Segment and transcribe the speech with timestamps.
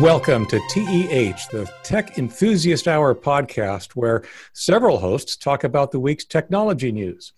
[0.00, 4.22] welcome to TEH, the Tech Enthusiast Hour podcast, where
[4.54, 7.34] several hosts talk about the week's technology news.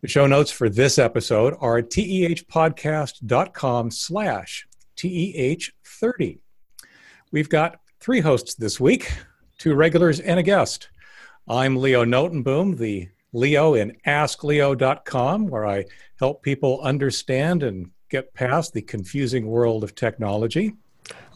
[0.00, 4.66] The show notes for this episode are at tehpodcast.com slash
[4.96, 6.40] TEH30.
[7.30, 9.12] We've got three hosts this week,
[9.58, 10.88] two regulars and a guest.
[11.46, 15.84] I'm Leo Notenboom, the Leo in AskLeo.com, where I
[16.18, 20.74] help people understand and get past the confusing world of technology.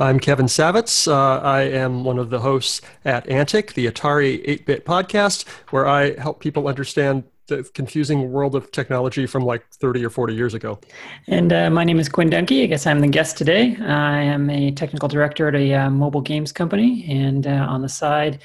[0.00, 1.10] I'm Kevin Savetz.
[1.10, 5.88] Uh, I am one of the hosts at Antic, the Atari 8 bit podcast, where
[5.88, 10.54] I help people understand the confusing world of technology from like 30 or 40 years
[10.54, 10.78] ago.
[11.26, 12.62] And uh, my name is Quinn Dunki.
[12.62, 13.76] I guess I'm the guest today.
[13.80, 17.04] I am a technical director at a uh, mobile games company.
[17.08, 18.40] And uh, on the side,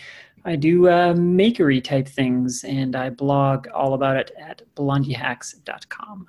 [0.46, 6.28] I do uh, makery type things and I blog all about it at blondihacks.com.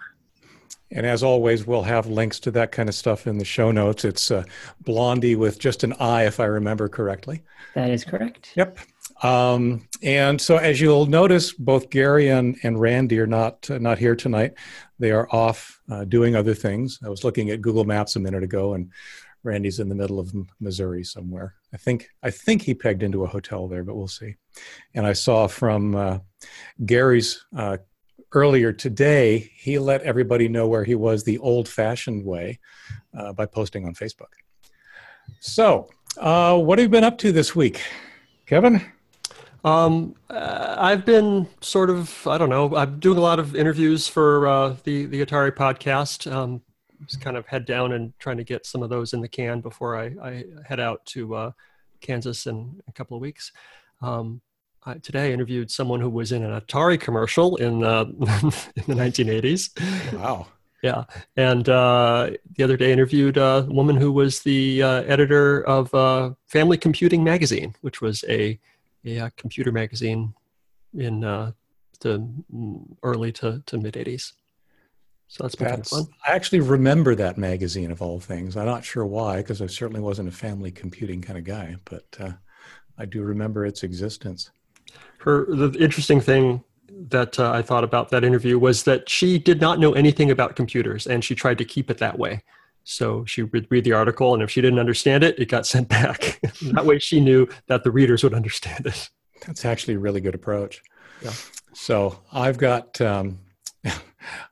[0.91, 4.05] And as always, we'll have links to that kind of stuff in the show notes.
[4.05, 4.45] It's uh,
[4.85, 7.43] Blondi with just an I, if I remember correctly.
[7.75, 8.53] That is correct.
[8.55, 8.79] Yep.
[9.23, 13.99] Um, and so, as you'll notice, both Gary and, and Randy are not uh, not
[13.99, 14.55] here tonight.
[14.99, 16.99] They are off uh, doing other things.
[17.05, 18.91] I was looking at Google Maps a minute ago, and
[19.43, 21.55] Randy's in the middle of Missouri somewhere.
[21.73, 24.35] I think I think he pegged into a hotel there, but we'll see.
[24.95, 26.19] And I saw from uh,
[26.85, 27.79] Gary's uh,
[28.35, 32.59] earlier today, he let everybody know where he was the old-fashioned way
[33.17, 34.33] uh, by posting on Facebook.
[35.41, 37.83] So, uh, what have you been up to this week,
[38.47, 38.85] Kevin?
[39.65, 44.07] Um, uh, I've been sort of, I don't know, I'm doing a lot of interviews
[44.07, 46.31] for uh, the, the Atari podcast.
[46.31, 46.61] Um,
[47.07, 49.61] just kind of head down and trying to get some of those in the can
[49.61, 51.51] before I, I head out to uh,
[52.01, 53.53] Kansas in a couple of weeks.
[54.03, 54.41] Um,
[54.87, 58.19] I, today I interviewed someone who was in an Atari commercial in, uh, in
[58.87, 60.15] the 1980s.
[60.19, 60.47] Wow.
[60.83, 61.05] Yeah,
[61.37, 65.95] and uh, the other day I interviewed a woman who was the uh, editor of
[65.95, 68.61] uh, Family Computing magazine, which was a
[69.07, 70.35] a uh, computer magazine
[70.95, 71.53] in uh,
[72.01, 72.27] the
[73.03, 74.33] early to, to mid 80s.
[75.29, 76.17] So that's been that's, kind of fun.
[76.27, 78.57] I actually remember that magazine of all things.
[78.57, 82.05] I'm not sure why, because I certainly wasn't a family computing kind of guy, but
[82.21, 82.33] uh,
[82.99, 84.51] I do remember its existence.
[85.25, 86.63] Her the interesting thing
[87.09, 90.55] that uh, I thought about that interview was that she did not know anything about
[90.55, 92.43] computers, and she tried to keep it that way.
[92.85, 95.89] So she would read the article, and if she didn't understand it, it got sent
[95.89, 96.41] back.
[96.63, 99.09] that way, she knew that the readers would understand it.
[99.47, 100.83] That's actually a really good approach.
[101.23, 101.33] Yeah.
[101.73, 103.01] So I've got.
[103.01, 103.41] Um,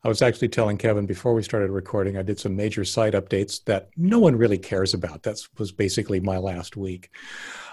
[0.05, 2.19] I was actually telling Kevin before we started recording.
[2.19, 5.23] I did some major site updates that no one really cares about.
[5.23, 7.11] That was basically my last week.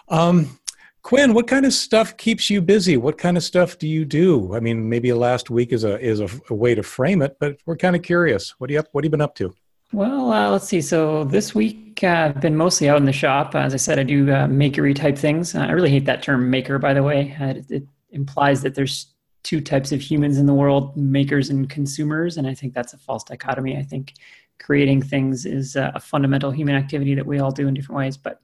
[0.07, 0.59] Um,
[1.01, 2.97] Quinn, what kind of stuff keeps you busy?
[2.97, 4.53] What kind of stuff do you do?
[4.53, 7.57] I mean, maybe last week is a is a, a way to frame it, but
[7.65, 8.55] we're kind of curious.
[8.59, 9.53] What do you up, What have you been up to?
[9.91, 10.81] Well, uh, let's see.
[10.81, 13.55] So this week uh, I've been mostly out in the shop.
[13.55, 15.55] As I said, I do uh, makery type things.
[15.55, 17.35] I really hate that term maker, by the way.
[17.39, 21.69] Uh, it, it, implies that there's two types of humans in the world makers and
[21.69, 22.37] consumers.
[22.37, 23.77] And I think that's a false dichotomy.
[23.77, 24.13] I think
[24.59, 28.17] creating things is uh, a fundamental human activity that we all do in different ways.
[28.17, 28.41] But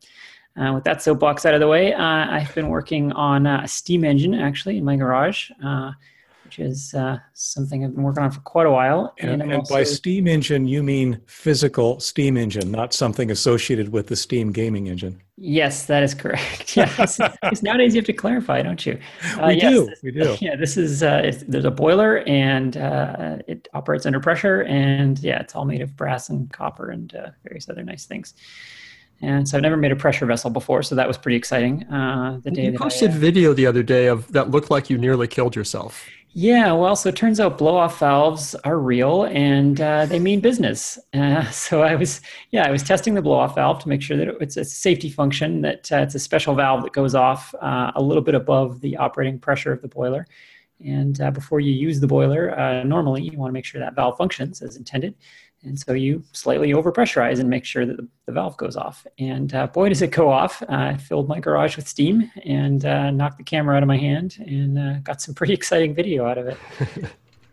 [0.55, 4.77] with that soapbox out of the way, I've been working on a steam engine actually
[4.77, 5.51] in my garage
[6.45, 9.13] which is uh, something I've been working on for quite a while.
[9.19, 13.89] And, and, and also, by steam engine, you mean physical steam engine, not something associated
[13.89, 15.21] with the Steam gaming engine.
[15.37, 16.77] Yes, that is correct.
[16.77, 18.99] Yes, because nowadays you have to clarify, don't you?
[19.37, 19.85] Uh, we yes, do.
[19.85, 20.37] This, we do.
[20.41, 25.39] Yeah, this is uh, there's a boiler and uh, it operates under pressure, and yeah,
[25.39, 28.33] it's all made of brass and copper and uh, various other nice things.
[29.21, 31.83] And so I've never made a pressure vessel before, so that was pretty exciting.
[31.85, 34.89] Uh, the day you posted I, uh, video the other day of that looked like
[34.89, 36.05] you nearly killed yourself.
[36.37, 40.41] Yeah, well, so it turns out blow off valves are real and uh, they mean
[40.41, 40.99] business.
[41.13, 42.19] Uh, so I was,
[42.51, 45.09] yeah, I was testing the blow off valve to make sure that it's a safety
[45.09, 48.81] function, that uh, it's a special valve that goes off uh, a little bit above
[48.81, 50.27] the operating pressure of the boiler.
[50.83, 53.95] And uh, before you use the boiler, uh, normally you want to make sure that
[53.95, 55.15] valve functions as intended.
[55.65, 59.05] And so you slightly overpressurize and make sure that the, valve goes off.
[59.19, 60.61] And uh, boy, does it go off.
[60.63, 63.97] Uh, I filled my garage with steam and uh, knocked the camera out of my
[63.97, 66.57] hand and uh, got some pretty exciting video out of it.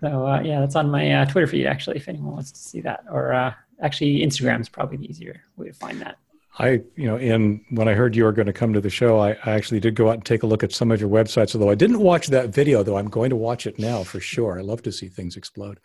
[0.00, 2.80] so, uh, yeah, that's on my uh, Twitter feed, actually, if anyone wants to see
[2.80, 3.04] that.
[3.10, 6.16] Or actually, Instagram is probably the easier way to find that.
[6.58, 9.18] I, you know, in when I heard you were going to come to the show,
[9.18, 11.54] I, I, actually did go out and take a look at some of your websites.
[11.54, 14.58] Although I didn't watch that video, though I'm going to watch it now for sure.
[14.58, 15.80] I love to see things explode.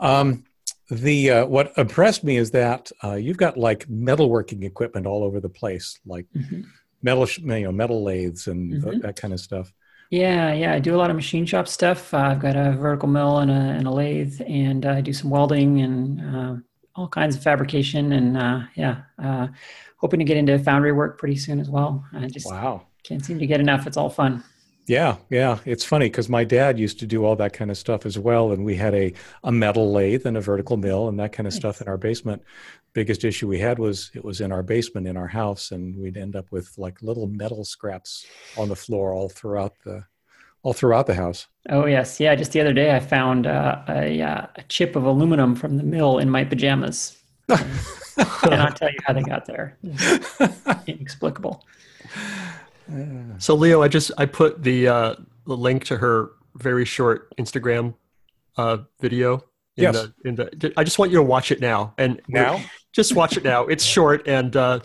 [0.00, 0.44] Um,
[0.90, 5.40] the uh, what impressed me is that uh, you've got like metalworking equipment all over
[5.40, 6.62] the place, like mm-hmm.
[7.02, 8.90] metal, you know, metal lathes and mm-hmm.
[8.90, 9.72] th- that kind of stuff.
[10.10, 12.12] Yeah, yeah, I do a lot of machine shop stuff.
[12.12, 15.30] Uh, I've got a vertical mill and a, and a lathe, and I do some
[15.30, 16.56] welding and uh,
[16.96, 19.46] all kinds of fabrication, and uh, yeah, uh,
[19.98, 22.04] hoping to get into foundry work pretty soon as well.
[22.12, 22.86] I just wow.
[23.04, 23.86] can't seem to get enough.
[23.86, 24.42] It's all fun.
[24.90, 25.60] Yeah, yeah.
[25.66, 28.50] It's funny because my dad used to do all that kind of stuff as well.
[28.50, 29.12] And we had a,
[29.44, 32.42] a metal lathe and a vertical mill and that kind of stuff in our basement.
[32.92, 36.16] Biggest issue we had was it was in our basement in our house, and we'd
[36.16, 38.26] end up with like little metal scraps
[38.58, 40.04] on the floor all throughout the
[40.64, 41.46] all throughout the house.
[41.68, 42.34] Oh yes, yeah.
[42.34, 45.84] Just the other day, I found uh, a, uh, a chip of aluminum from the
[45.84, 47.16] mill in my pajamas.
[47.48, 47.60] and
[48.18, 49.78] I cannot tell you how they got there.
[50.88, 51.64] Inexplicable.
[53.38, 55.14] So Leo, I just I put the uh,
[55.46, 57.94] the link to her very short Instagram
[58.56, 59.44] uh, video.
[59.76, 59.94] In Yes.
[59.94, 62.60] The, in the, I just want you to watch it now, and Now?
[62.92, 63.66] just watch it now.
[63.66, 64.80] It's short, and uh,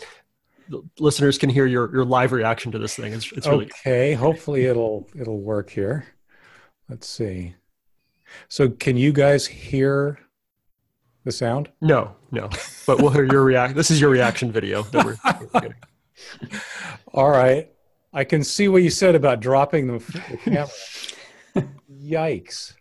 [0.70, 3.12] the listeners can hear your your live reaction to this thing.
[3.14, 4.14] It's it's really okay.
[4.14, 6.06] Hopefully it'll it'll work here.
[6.88, 7.56] Let's see.
[8.48, 10.20] So can you guys hear
[11.24, 11.70] the sound?
[11.82, 12.50] no no,
[12.86, 13.76] but we'll hear your react.
[13.76, 15.76] This is your reaction video that we're, we're getting.
[17.14, 17.72] All right.
[18.16, 21.70] I can see what you said about dropping the, the camera.
[22.02, 22.74] Yikes.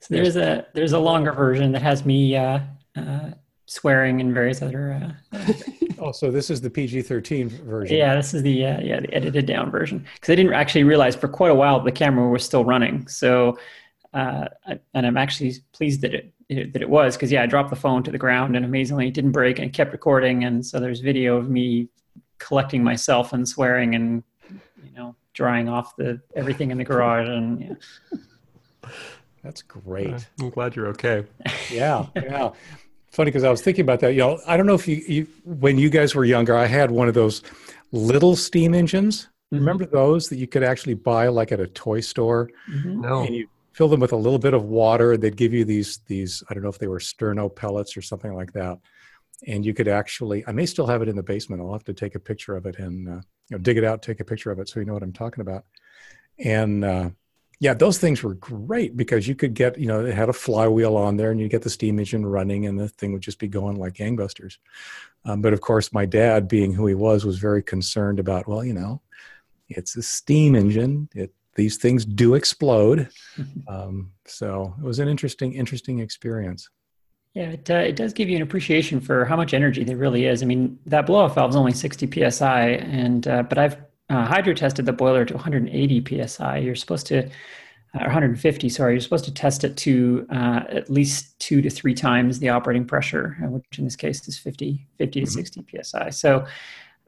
[0.00, 2.60] So there's a there's a longer version that has me uh,
[2.94, 3.30] uh,
[3.64, 5.16] swearing and various other.
[5.32, 5.52] Uh,
[5.98, 7.96] Oh, so this is the PG-13 version.
[7.96, 11.16] yeah, this is the uh, yeah the edited down version because I didn't actually realize
[11.16, 13.08] for quite a while the camera was still running.
[13.08, 13.58] So,
[14.12, 14.48] uh,
[14.92, 17.76] and I'm actually pleased that it, it that it was because yeah, I dropped the
[17.76, 20.44] phone to the ground and amazingly it didn't break and it kept recording.
[20.44, 21.88] And so there's video of me
[22.38, 24.22] collecting myself and swearing and
[25.36, 28.88] drying off the everything in the garage and yeah.
[29.44, 30.26] That's great.
[30.40, 31.24] I'm glad you're okay.
[31.70, 32.50] Yeah, yeah.
[33.12, 34.12] Funny because I was thinking about that.
[34.14, 36.90] You know, I don't know if you, you when you guys were younger, I had
[36.90, 37.42] one of those
[37.92, 39.28] little steam engines.
[39.52, 42.96] Remember those that you could actually buy like at a toy store, Mhm.
[43.02, 45.12] No, and you fill them with a little bit of water.
[45.12, 48.02] and They'd give you these these I don't know if they were sterno pellets or
[48.02, 48.78] something like that,
[49.46, 50.44] and you could actually.
[50.48, 51.62] I may still have it in the basement.
[51.62, 54.02] I'll have to take a picture of it and uh, you know dig it out,
[54.02, 55.64] take a picture of it, so you know what I'm talking about.
[56.38, 57.10] And uh,
[57.58, 60.96] yeah, those things were great because you could get, you know, it had a flywheel
[60.96, 63.48] on there and you get the steam engine running and the thing would just be
[63.48, 64.58] going like gangbusters.
[65.24, 68.62] Um, but of course, my dad, being who he was, was very concerned about, well,
[68.62, 69.00] you know,
[69.68, 71.08] it's a steam engine.
[71.14, 73.08] It, these things do explode.
[73.68, 76.70] Um, so it was an interesting, interesting experience.
[77.36, 80.24] Yeah, it, uh, it does give you an appreciation for how much energy there really
[80.24, 80.42] is.
[80.42, 83.76] I mean, that blow off valve is only 60 psi, and uh, but I've
[84.08, 86.56] uh, hydro tested the boiler to 180 psi.
[86.56, 90.88] You're supposed to, uh, or 150, sorry, you're supposed to test it to uh, at
[90.88, 94.86] least two to three times the operating pressure, uh, which in this case is 50,
[94.96, 95.30] 50 to Mhm.
[95.30, 96.08] 60 psi.
[96.08, 96.46] So,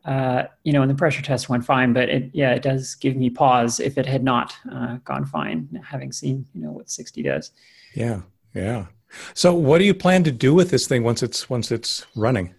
[0.05, 3.17] uh, you know, and the pressure test went fine, but it, yeah, it does give
[3.17, 7.23] me pause if it had not uh, gone fine, having seen, you know, what 60
[7.23, 7.51] does.
[7.95, 8.21] Yeah.
[8.55, 8.89] Yeah.
[9.35, 12.55] So what do you plan to do with this thing once it's, once it's running?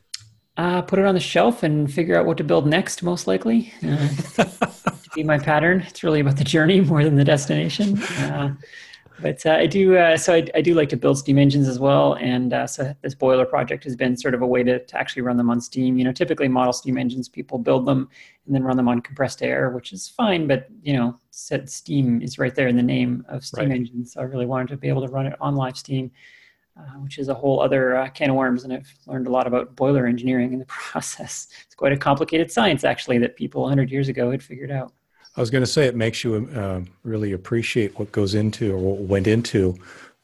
[0.57, 3.73] Uh, put it on the shelf and figure out what to build next, most likely.
[3.81, 4.49] Uh, to
[5.15, 5.81] be my pattern.
[5.87, 8.01] It's really about the journey more than the destination.
[8.03, 8.55] Uh,
[9.21, 11.79] but uh, I do, uh, so I, I do like to build steam engines as
[11.79, 12.13] well.
[12.15, 15.21] And uh, so this boiler project has been sort of a way to, to actually
[15.21, 15.97] run them on steam.
[15.97, 18.09] You know, typically model steam engines, people build them
[18.45, 20.47] and then run them on compressed air, which is fine.
[20.47, 23.75] But, you know, said steam is right there in the name of steam Right.
[23.77, 24.13] engines.
[24.13, 26.11] So I really wanted to be able to run it on live steam
[26.79, 28.63] uh, which is a whole other uh, can of worms.
[28.63, 31.47] And I've learned a lot about boiler engineering in the process.
[31.65, 34.93] It's quite a complicated science, actually, that people 100 years ago had figured out.
[35.35, 38.77] I was going to say it makes you uh, really appreciate what goes into or
[38.77, 39.75] what went into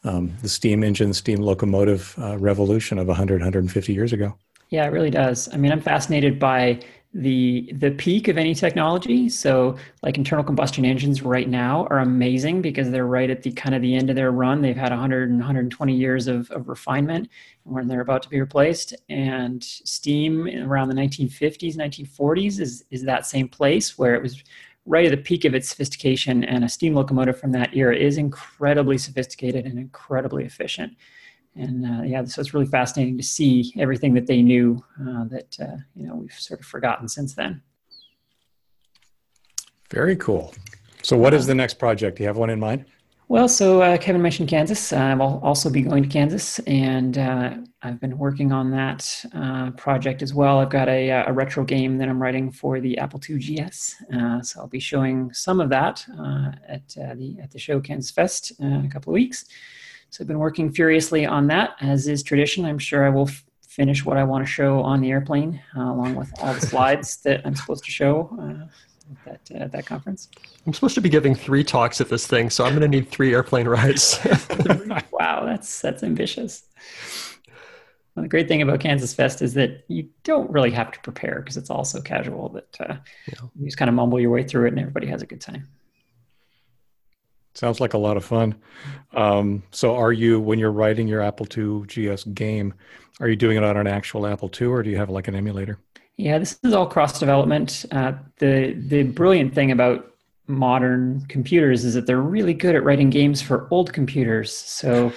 [0.04, 4.38] um, the steam engine, steam locomotive uh, revolution of 100, 150 years ago.
[4.70, 5.48] Yeah, it really does.
[5.54, 6.80] I mean, I'm fascinated by
[7.16, 9.30] the the peak of any technology.
[9.30, 13.74] So, like internal combustion engines right now are amazing because they're right at the kind
[13.74, 14.62] of the end of their run.
[14.62, 17.30] They've had 100 and 120 years of, of refinement
[17.64, 18.94] when they're about to be replaced.
[19.08, 24.44] And steam around the 1950s, 1940s is is that same place where it was
[24.86, 26.44] right at the peak of its sophistication.
[26.44, 30.98] And a steam locomotive from that era is incredibly sophisticated and incredibly efficient
[31.56, 35.58] and uh, yeah, so it's really fascinating to see everything that they knew uh, that
[35.60, 37.62] uh, you know we've sort of forgotten since then.
[39.90, 40.54] Very cool.
[41.04, 42.18] So, what is the next project?
[42.18, 42.86] Do you have one in mind?
[43.28, 44.94] Well, so uh, Kevin mentioned Kansas.
[44.94, 50.22] I'll also be going to Kansas, and uh, I've been working on that uh, project
[50.22, 50.60] as well.
[50.60, 54.44] I've got a, a retro game that I'm writing for the Apple II GS, uh,
[54.44, 58.12] so I'll be showing some of that uh, at uh, the at the show Kansas
[58.12, 59.46] Fest uh, in a couple of weeks.
[60.16, 62.64] So I've been working furiously on that, as is tradition.
[62.64, 65.92] I'm sure I will f- finish what I want to show on the airplane, uh,
[65.92, 69.86] along with all the slides that I'm supposed to show uh, at that, uh, that
[69.86, 70.30] conference.
[70.66, 73.10] I'm supposed to be giving three talks at this thing, so I'm going to need
[73.10, 74.18] three airplane rides.
[75.12, 76.64] wow, that's that's ambitious.
[78.16, 81.42] Well, the great thing about Kansas Fest is that you don't really have to prepare
[81.42, 82.96] because it's all so casual that uh,
[83.28, 83.50] yeah.
[83.60, 85.68] you just kind of mumble your way through it and everybody has a good time.
[87.56, 88.56] Sounds like a lot of fun.
[89.14, 92.74] Um, so, are you when you're writing your Apple II GS game,
[93.20, 95.36] are you doing it on an actual Apple II or do you have like an
[95.36, 95.80] emulator?
[96.18, 97.86] Yeah, this is all cross development.
[97.92, 100.12] Uh, the the brilliant thing about
[100.48, 104.56] modern computers is that they're really good at writing games for old computers.
[104.56, 105.12] So,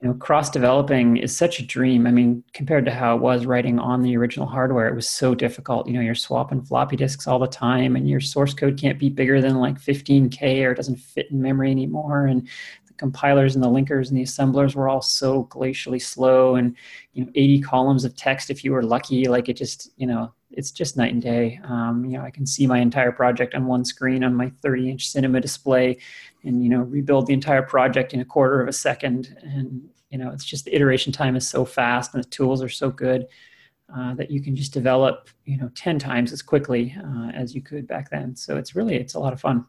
[0.00, 2.06] you know, cross developing is such a dream.
[2.06, 5.34] I mean, compared to how it was writing on the original hardware, it was so
[5.34, 5.86] difficult.
[5.86, 9.10] You know, you're swapping floppy disks all the time, and your source code can't be
[9.10, 12.26] bigger than like 15k or it doesn't fit in memory anymore.
[12.26, 12.48] And
[12.86, 16.74] the compilers and the linkers and the assemblers were all so glacially slow, and
[17.12, 19.28] you know, 80 columns of text if you were lucky.
[19.28, 21.60] Like it just, you know, it's just night and day.
[21.64, 24.90] Um, you know, I can see my entire project on one screen on my 30
[24.90, 25.98] inch cinema display
[26.44, 29.36] and, you know, rebuild the entire project in a quarter of a second.
[29.42, 32.68] And, you know, it's just the iteration time is so fast and the tools are
[32.68, 33.26] so good
[33.94, 37.62] uh, that you can just develop, you know, 10 times as quickly uh, as you
[37.62, 38.36] could back then.
[38.36, 39.66] So it's really, it's a lot of fun.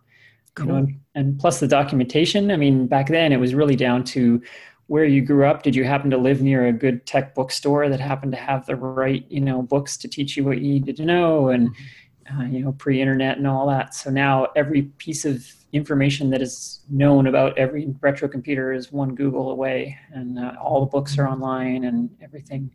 [0.56, 0.66] Cool.
[0.66, 4.04] You know, and, and plus the documentation, I mean, back then it was really down
[4.06, 4.42] to
[4.92, 8.02] where you grew up did you happen to live near a good tech bookstore that
[8.02, 11.06] happened to have the right you know books to teach you what you needed to
[11.06, 12.42] know and mm-hmm.
[12.42, 16.82] uh, you know pre-internet and all that so now every piece of information that is
[16.90, 21.28] known about every retro computer is one google away and uh, all the books are
[21.28, 22.72] online and everything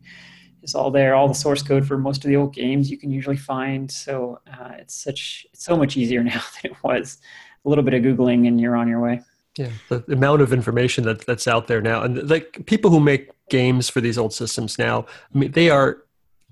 [0.63, 3.11] is all there all the source code for most of the old games you can
[3.11, 3.89] usually find.
[3.89, 7.17] So uh, it's such it's so much easier now than it was.
[7.65, 9.21] A little bit of googling and you're on your way.
[9.57, 13.31] Yeah, the amount of information that that's out there now, and like people who make
[13.49, 16.03] games for these old systems now, I mean, they are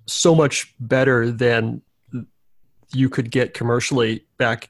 [0.07, 1.83] so much better than
[2.93, 4.69] you could get commercially back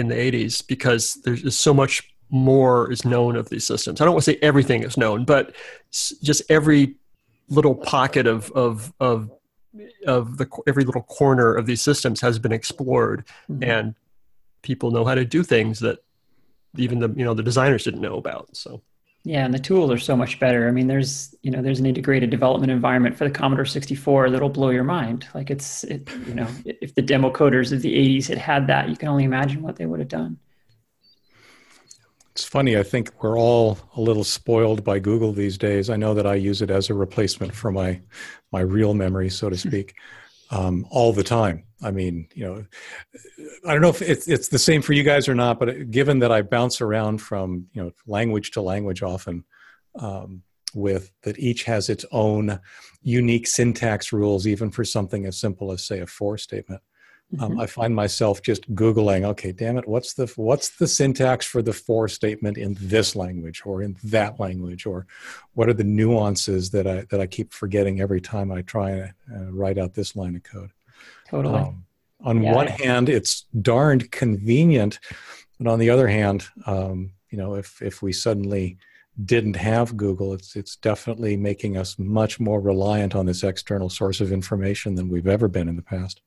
[0.00, 4.00] in the 80s because there's so much more is known of these systems.
[4.00, 5.54] I don't want to say everything is known, but
[5.90, 6.96] just every
[7.48, 9.30] little pocket of of of
[10.06, 13.62] of the every little corner of these systems has been explored, mm-hmm.
[13.64, 13.94] and
[14.62, 15.98] people know how to do things that
[16.76, 18.56] even the you know the designers didn't know about.
[18.56, 18.82] So
[19.22, 20.66] yeah, and the tools are so much better.
[20.66, 24.48] I mean, there's you know there's an integrated development environment for the Commodore 64 that'll
[24.48, 25.26] blow your mind.
[25.34, 28.88] Like it's it, you know if the demo coders of the 80s had had that,
[28.88, 30.38] you can only imagine what they would have done.
[32.32, 32.78] It's funny.
[32.78, 35.90] I think we're all a little spoiled by Google these days.
[35.90, 38.00] I know that I use it as a replacement for my
[38.52, 39.96] my real memory, so to speak
[40.50, 41.64] um, all the time.
[41.82, 42.64] I mean, you know,
[43.66, 46.18] I don't know if it's, it's the same for you guys or not, but given
[46.18, 49.44] that I bounce around from you know language to language often,
[49.98, 50.42] um,
[50.74, 52.60] with that each has its own
[53.02, 56.80] unique syntax rules, even for something as simple as say a for statement.
[57.38, 57.60] Um, mm-hmm.
[57.60, 59.24] I find myself just googling.
[59.24, 63.62] Okay, damn it, what's the what's the syntax for the for statement in this language
[63.64, 65.06] or in that language, or
[65.54, 69.12] what are the nuances that I that I keep forgetting every time I try and
[69.32, 70.70] uh, write out this line of code.
[71.28, 71.60] Totally.
[71.60, 71.84] Um,
[72.22, 72.52] on yeah.
[72.52, 74.98] one hand, it's darned convenient,
[75.58, 78.76] but on the other hand, um, you know, if if we suddenly
[79.24, 84.20] didn't have Google, it's it's definitely making us much more reliant on this external source
[84.20, 86.22] of information than we've ever been in the past.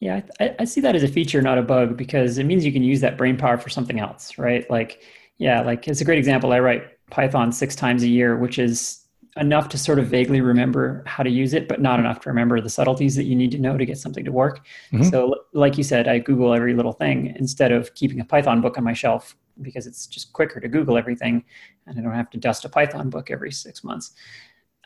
[0.00, 2.72] Yeah, I, I, see that as a feature, not a bug, because it means you
[2.72, 4.68] can use that brain power for something else, right?
[4.70, 5.02] Like,
[5.38, 6.52] yeah, like it's a great example.
[6.52, 9.04] I write Python six times a year, which is
[9.36, 12.60] enough to sort of vaguely remember how to use it, but not enough to remember
[12.60, 14.66] the subtleties that you need to know to get something to work.
[14.92, 15.04] Mm-hmm.
[15.04, 18.78] So, like you said, I Google every little thing instead of keeping a Python book
[18.78, 21.44] on my shelf because it's just quicker to Google everything
[21.86, 24.12] and I don't have to dust a Python book every six months.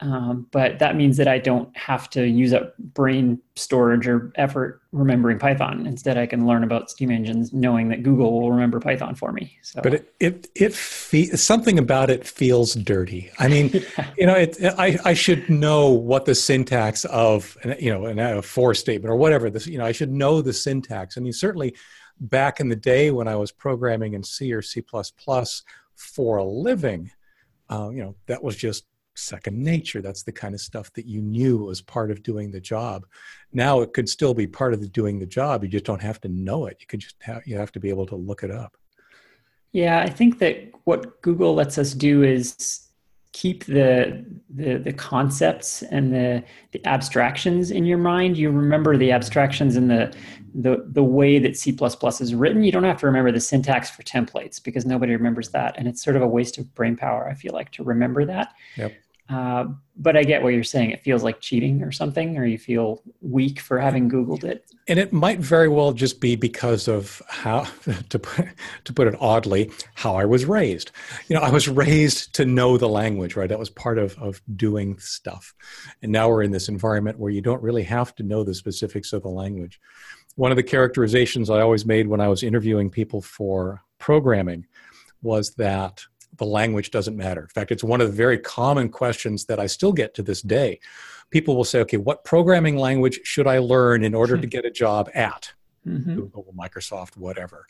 [0.03, 4.83] Um, but that means that I don't have to use up brain storage or effort
[4.91, 5.87] remembering Python.
[5.87, 9.57] Instead, I can learn about steam engines, knowing that Google will remember Python for me.
[9.63, 9.81] So.
[9.81, 13.31] But it it, it fe- something about it feels dirty.
[13.39, 14.11] I mean, yeah.
[14.19, 18.75] you know, it, I I should know what the syntax of you know a for
[18.75, 21.17] statement or whatever this you know I should know the syntax.
[21.17, 21.77] I mean, certainly
[22.19, 24.83] back in the day when I was programming in C or C
[25.95, 27.13] for a living,
[27.71, 30.01] uh, you know, that was just second nature.
[30.01, 33.07] That's the kind of stuff that you knew was part of doing the job.
[33.53, 35.63] Now it could still be part of the doing the job.
[35.63, 36.79] You just don't have to know it.
[36.81, 38.77] You could just have you have to be able to look it up.
[39.73, 42.89] Yeah, I think that what Google lets us do is
[43.33, 44.25] keep the
[44.55, 48.37] the, the concepts and the, the abstractions in your mind.
[48.37, 50.15] You remember the abstractions and the
[50.55, 52.63] the the way that C is written.
[52.63, 56.03] You don't have to remember the syntax for templates because nobody remembers that, and it's
[56.03, 57.29] sort of a waste of brain power.
[57.29, 58.53] I feel like to remember that.
[58.77, 58.93] Yep.
[59.33, 60.91] Uh, but I get what you're saying.
[60.91, 64.65] It feels like cheating or something, or you feel weak for having Googled it.
[64.89, 67.67] And it might very well just be because of how,
[68.11, 68.49] to put,
[68.85, 70.91] to put it oddly, how I was raised.
[71.29, 73.49] You know, I was raised to know the language, right?
[73.49, 75.55] That was part of, of doing stuff.
[76.03, 79.13] And now we're in this environment where you don't really have to know the specifics
[79.13, 79.81] of the language.
[80.37, 84.67] One of the characterizations I always made when I was interviewing people for programming
[85.23, 86.03] was that
[86.37, 87.43] the language doesn't matter.
[87.43, 90.43] In fact, it's one of the very common questions that I still get to this
[90.43, 90.81] day.
[91.31, 94.71] People will say, okay, what programming language should I learn in order to get a
[94.71, 95.53] job at
[95.87, 96.15] mm-hmm.
[96.15, 97.67] Google, Microsoft, whatever?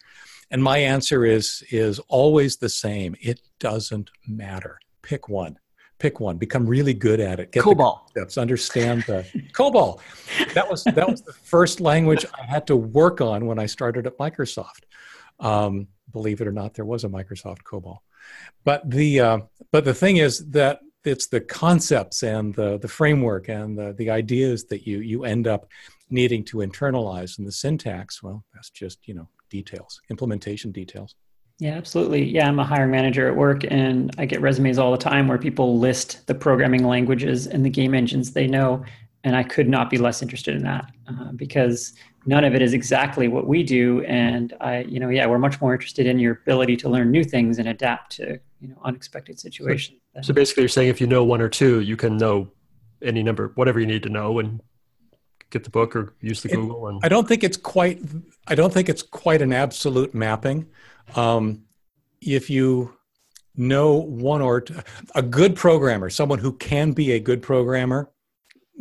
[0.50, 3.16] And my answer is, is always the same.
[3.21, 4.78] It doesn't matter.
[5.02, 5.59] Pick one.
[5.99, 6.37] Pick one.
[6.37, 7.52] Become really good at it.
[7.52, 7.76] Get COBOL.
[8.14, 8.37] The concepts.
[8.37, 10.00] Understand the COBOL.
[10.52, 14.07] That was that was the first language I had to work on when I started
[14.07, 14.83] at Microsoft.
[15.38, 17.99] Um, believe it or not, there was a Microsoft COBOL.
[18.64, 19.38] But the uh,
[19.70, 24.10] but the thing is that it's the concepts and the the framework and the the
[24.10, 25.66] ideas that you you end up
[26.10, 28.22] needing to internalize and the syntax.
[28.22, 31.14] Well, that's just you know details, implementation details.
[31.58, 32.24] Yeah, absolutely.
[32.24, 35.38] Yeah, I'm a hiring manager at work, and I get resumes all the time where
[35.38, 38.84] people list the programming languages and the game engines they know,
[39.24, 41.94] and I could not be less interested in that uh, because
[42.26, 44.02] none of it is exactly what we do.
[44.04, 47.24] And i you know yeah we're much more interested in your ability to learn new
[47.24, 51.06] things and adapt to you know unexpected situations so, so basically you're saying if you
[51.06, 52.50] know one or two you can know
[53.02, 54.60] any number whatever you need to know and
[55.50, 58.00] get the book or use the it, google and i don't think it's quite
[58.46, 60.66] i don't think it's quite an absolute mapping.
[61.16, 61.64] Um,
[62.20, 62.96] if you
[63.56, 64.78] know one or two,
[65.14, 68.12] a good programmer someone who can be a good programmer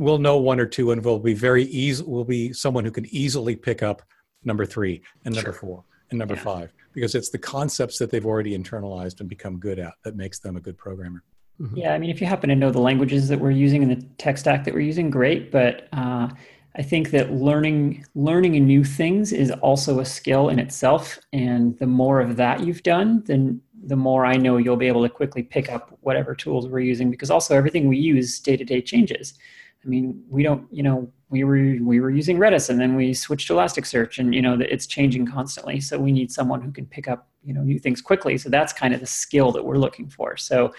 [0.01, 3.05] will know one or two and we'll be very easy We'll be someone who can
[3.13, 4.01] easily pick up
[4.43, 5.59] number three and number sure.
[5.59, 6.41] four and number yeah.
[6.41, 10.39] five because it's the concepts that they've already internalized and become good at that makes
[10.39, 11.23] them a good programmer
[11.59, 11.77] mm-hmm.
[11.77, 14.05] yeah i mean if you happen to know the languages that we're using and the
[14.17, 16.27] tech stack that we're using great but uh,
[16.75, 21.87] i think that learning learning new things is also a skill in itself and the
[21.87, 25.43] more of that you've done then the more i know you'll be able to quickly
[25.43, 29.35] pick up whatever tools we're using because also everything we use day to day changes
[29.83, 33.13] I mean, we don't, you know, we were we were using Redis and then we
[33.13, 35.79] switched to Elasticsearch, and you know, it's changing constantly.
[35.79, 38.37] So we need someone who can pick up, you know, new things quickly.
[38.37, 40.35] So that's kind of the skill that we're looking for.
[40.37, 40.73] So,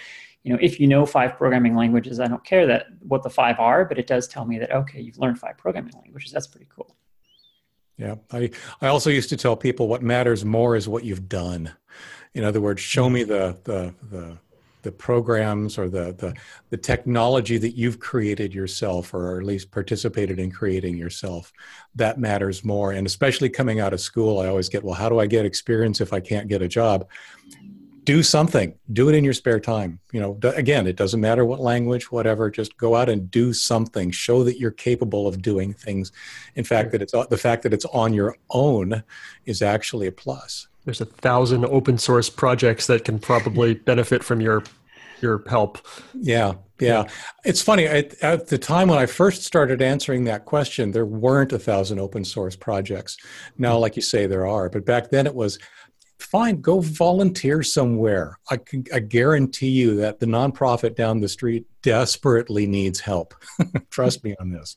[0.45, 3.59] you know, if you know five programming languages, I don't care that what the five
[3.59, 6.31] are, but it does tell me that okay, you've learned five programming languages.
[6.33, 6.95] That's pretty cool.
[7.97, 11.73] Yeah, I I also used to tell people what matters more is what you've done.
[12.35, 14.39] In other words, show me the the the
[14.83, 16.35] the programs or the, the,
[16.71, 21.53] the technology that you've created yourself or at least participated in creating yourself
[21.95, 22.93] that matters more.
[22.93, 26.01] And especially coming out of school i always get well how do i get experience
[26.01, 27.09] if i can't get a job?
[28.05, 28.75] Do something.
[28.93, 30.01] Do it in your spare time.
[30.13, 34.11] You know again it doesn't matter what language whatever just go out and do something.
[34.11, 36.11] Show that you're capable of doing things.
[36.57, 39.05] In fact that it's the fact that it's on your own
[39.47, 44.41] is actually a plus there's a thousand open source projects that can probably benefit from
[44.41, 44.63] your
[45.21, 45.79] your help.
[46.15, 47.09] Yeah, yeah.
[47.45, 47.87] It's funny.
[47.87, 52.01] At, at, the time when I first started answering that question, there weren't a thousand
[52.01, 53.17] open source projects.
[53.57, 53.83] Now, hmm.
[53.83, 54.69] like you say, there are.
[54.69, 55.59] But back then, it was
[56.19, 56.61] fine.
[56.61, 58.39] Go volunteer somewhere.
[58.51, 63.35] I can, I guarantee you that the nonprofit down the street desperately needs help.
[63.91, 64.77] Trust me on this,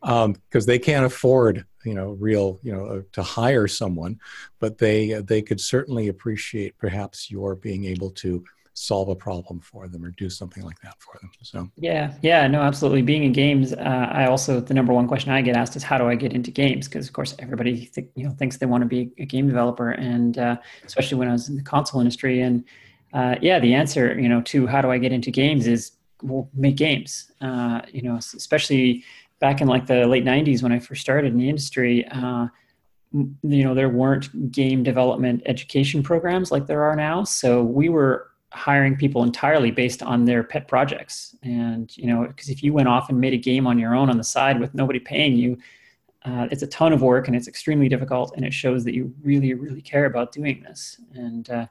[0.00, 4.18] because um, they can't afford you know real you know uh, to hire someone
[4.60, 9.60] but they uh, they could certainly appreciate perhaps your being able to solve a problem
[9.60, 11.68] for them or do something like that for them so.
[11.76, 13.02] Yeah yeah no absolutely.
[13.02, 15.98] Being in games uh, i also the number one question i get asked is how
[15.98, 16.88] do i get into games?
[16.88, 19.90] Because of course everybody th- you know thinks they want to be a game developer
[19.90, 22.64] and uh, especially when i was in the console industry and
[23.12, 26.48] uh, yeah the answer you know to how do i get into games is well
[26.54, 27.32] make games.
[27.40, 29.04] Uh, you know especially
[29.42, 32.46] back in like the late 90s when I first started in the industry, uh,
[33.12, 37.24] you know, there weren't game development education programs like there are now.
[37.24, 41.34] So we were hiring people entirely based on their pet projects.
[41.42, 44.10] And, you know, because if you went off and made a game on your own
[44.10, 45.58] on the side with nobody paying you,
[46.24, 48.32] uh, it's a ton of work and it's extremely difficult.
[48.36, 51.00] And it shows that you really, really care about doing this.
[51.14, 51.66] And uh,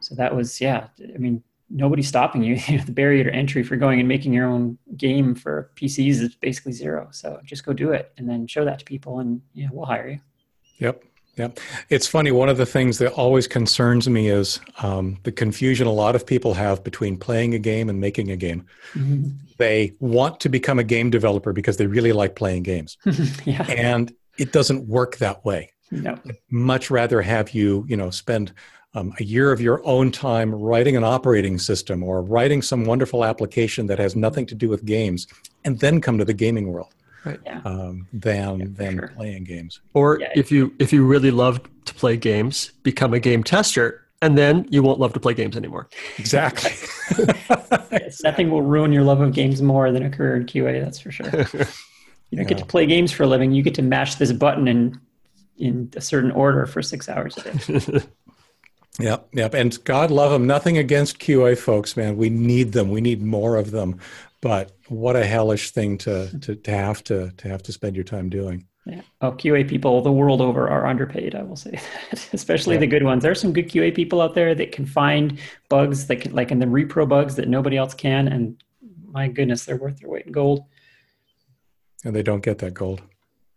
[0.00, 2.56] so that was, yeah, I mean, nobody's stopping you.
[2.86, 6.72] the barrier to entry for going and making your own game for PCs is basically
[6.72, 7.08] zero.
[7.10, 10.08] So just go do it and then show that to people, and yeah, we'll hire
[10.08, 10.20] you.
[10.78, 11.04] Yep.
[11.36, 11.60] Yep.
[11.90, 12.32] It's funny.
[12.32, 16.26] One of the things that always concerns me is um, the confusion a lot of
[16.26, 18.64] people have between playing a game and making a game.
[18.94, 19.30] Mm-hmm.
[19.58, 22.96] They want to become a game developer because they really like playing games.
[23.44, 23.64] yeah.
[23.68, 25.72] And it doesn't work that way.
[25.90, 26.12] No.
[26.12, 28.52] I'd much rather have you, you know, spend
[28.94, 33.24] um, a year of your own time writing an operating system or writing some wonderful
[33.24, 35.26] application that has nothing to do with games,
[35.66, 36.94] and then come to the gaming world
[37.26, 37.40] right.
[37.44, 37.60] Yeah.
[37.64, 39.08] um, than Yeah, than sure.
[39.08, 39.80] playing games.
[39.94, 40.28] Or Yeah.
[40.34, 44.66] if you if you really love to play games, become a game tester, and then
[44.70, 45.88] you won't love to play games anymore.
[46.18, 46.70] Exactly.
[47.92, 50.82] Yes, nothing will ruin your love of games more than a career in QA.
[50.82, 51.30] That's for sure.
[52.30, 53.52] You don't get to play games for a living.
[53.52, 55.00] You get to mash this button in
[55.58, 58.00] in a certain order for six hours a day.
[58.98, 59.54] Yep, yep.
[59.54, 60.46] And God love them.
[60.46, 62.16] Nothing against QA folks, man.
[62.16, 62.90] We need them.
[62.90, 63.98] We need more of them.
[64.40, 68.04] But what a hellish thing to to, to have to to have to spend your
[68.04, 68.66] time doing.
[68.86, 69.00] Yeah.
[69.20, 71.34] Oh, QA people the world over are underpaid.
[71.34, 72.80] I will say that, especially Yeah.
[72.80, 73.22] the good ones.
[73.22, 76.52] There are some good QA people out there that can find bugs that can, like
[76.52, 78.62] in the repro bugs that nobody else can, and
[79.10, 80.64] my goodness, they're worth their weight in gold.
[82.04, 83.02] And they don't get that gold.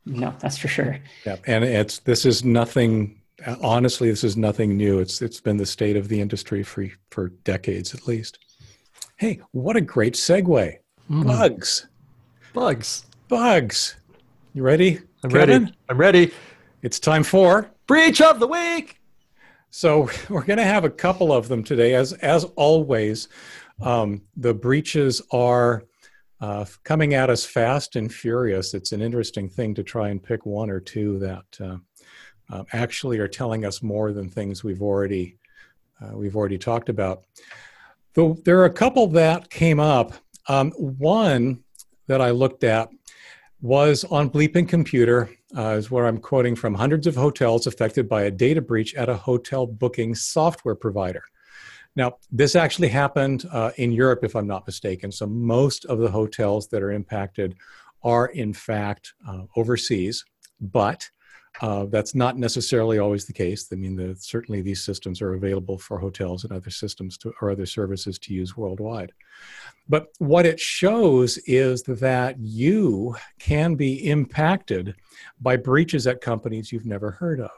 [0.06, 0.98] No, that's for sure.
[1.26, 1.36] Yeah.
[1.46, 3.22] And it's this is nothing
[3.62, 5.00] honestly, this is nothing new.
[5.00, 8.40] It's it's been the state of the industry for for decades at least.
[9.18, 10.78] Hey, what a great segue.
[11.10, 11.26] Mm.
[11.26, 11.88] Bugs.
[12.54, 13.06] Bugs.
[13.30, 13.96] Bugs.
[14.54, 15.00] You ready?
[15.24, 15.64] I'm Kevin?
[15.64, 15.78] ready.
[15.90, 16.32] I'm ready.
[16.84, 19.02] It's time for Breach of the week.
[19.72, 21.96] So we're going to have a couple of them today.
[21.96, 23.28] As as always,
[23.82, 25.84] um, the breaches are
[26.42, 28.76] uh, coming at us fast and furious.
[28.76, 31.78] It's an interesting thing to try and pick one or two that uh,
[32.52, 35.40] uh, actually are telling us more than things we've already
[36.04, 37.24] uh, we've already talked about.
[38.14, 40.14] Though there are a couple that came up.
[40.50, 41.64] Um, one
[42.08, 42.90] that I looked at
[43.62, 48.24] was on Bleeping Computer, uh, is where I'm quoting from hundreds of hotels affected by
[48.24, 51.24] a data breach at a hotel booking software provider.
[51.96, 55.12] Now, this actually happened uh, in Europe, if I'm not mistaken.
[55.12, 57.56] So, most of the hotels that are impacted
[58.04, 60.26] are, in fact, uh, overseas,
[60.60, 61.10] but
[61.62, 63.68] uh, that's not necessarily always the case.
[63.72, 67.52] I mean, the, certainly these systems are available for hotels and other systems to, or
[67.52, 69.12] other services to use worldwide.
[69.88, 74.96] But what it shows is that you can be impacted
[75.42, 77.52] by breaches at companies you've never heard of.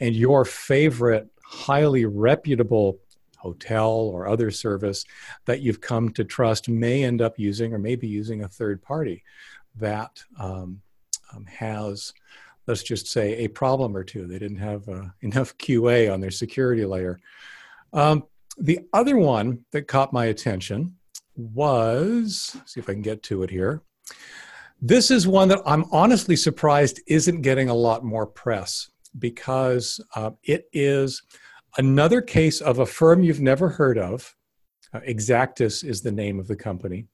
[0.00, 2.98] And your favorite, highly reputable
[3.38, 5.04] hotel or other service
[5.46, 9.22] that you've come to trust may end up using or maybe using a third party
[9.76, 10.80] that um,
[11.32, 12.12] um, has,
[12.68, 14.26] let's just say, a problem or two.
[14.26, 17.18] They didn't have uh, enough QA on their security layer.
[17.92, 18.24] Um,
[18.58, 20.96] the other one that caught my attention
[21.34, 23.82] was, see if I can get to it here.
[24.80, 30.30] This is one that I'm honestly surprised isn't getting a lot more press because uh,
[30.44, 31.22] it is
[31.78, 34.34] another case of a firm you've never heard of.
[34.92, 37.06] Uh, Exactis is the name of the company.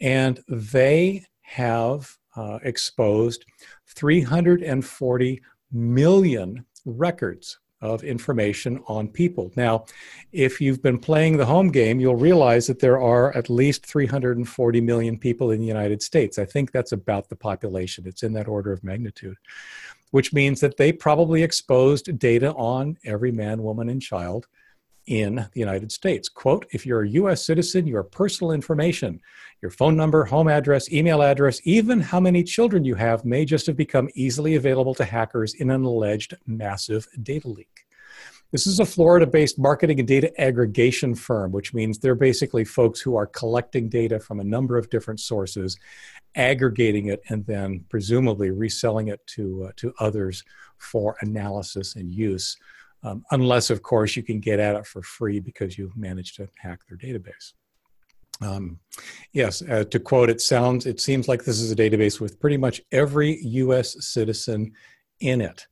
[0.00, 3.44] And they have uh, exposed
[3.92, 9.50] 340 million records of information on people.
[9.56, 9.86] Now,
[10.30, 14.80] if you've been playing the home game, you'll realize that there are at least 340
[14.80, 16.38] million people in the United States.
[16.38, 19.36] I think that's about the population, it's in that order of magnitude,
[20.12, 24.46] which means that they probably exposed data on every man, woman, and child
[25.06, 26.28] in the United States.
[26.28, 29.20] Quote, if you're a US citizen, your personal information,
[29.60, 33.66] your phone number, home address, email address, even how many children you have may just
[33.66, 37.86] have become easily available to hackers in an alleged massive data leak.
[38.52, 43.00] This is a Florida based marketing and data aggregation firm, which means they're basically folks
[43.00, 45.78] who are collecting data from a number of different sources,
[46.34, 50.44] aggregating it, and then presumably reselling it to, uh, to others
[50.76, 52.58] for analysis and use.
[53.04, 56.48] Um, unless, of course, you can get at it for free because you've managed to
[56.58, 57.52] hack their database.
[58.40, 58.78] Um,
[59.32, 62.56] yes, uh, to quote, it sounds, it seems like this is a database with pretty
[62.56, 64.06] much every U.S.
[64.06, 64.72] citizen
[65.20, 65.66] in it.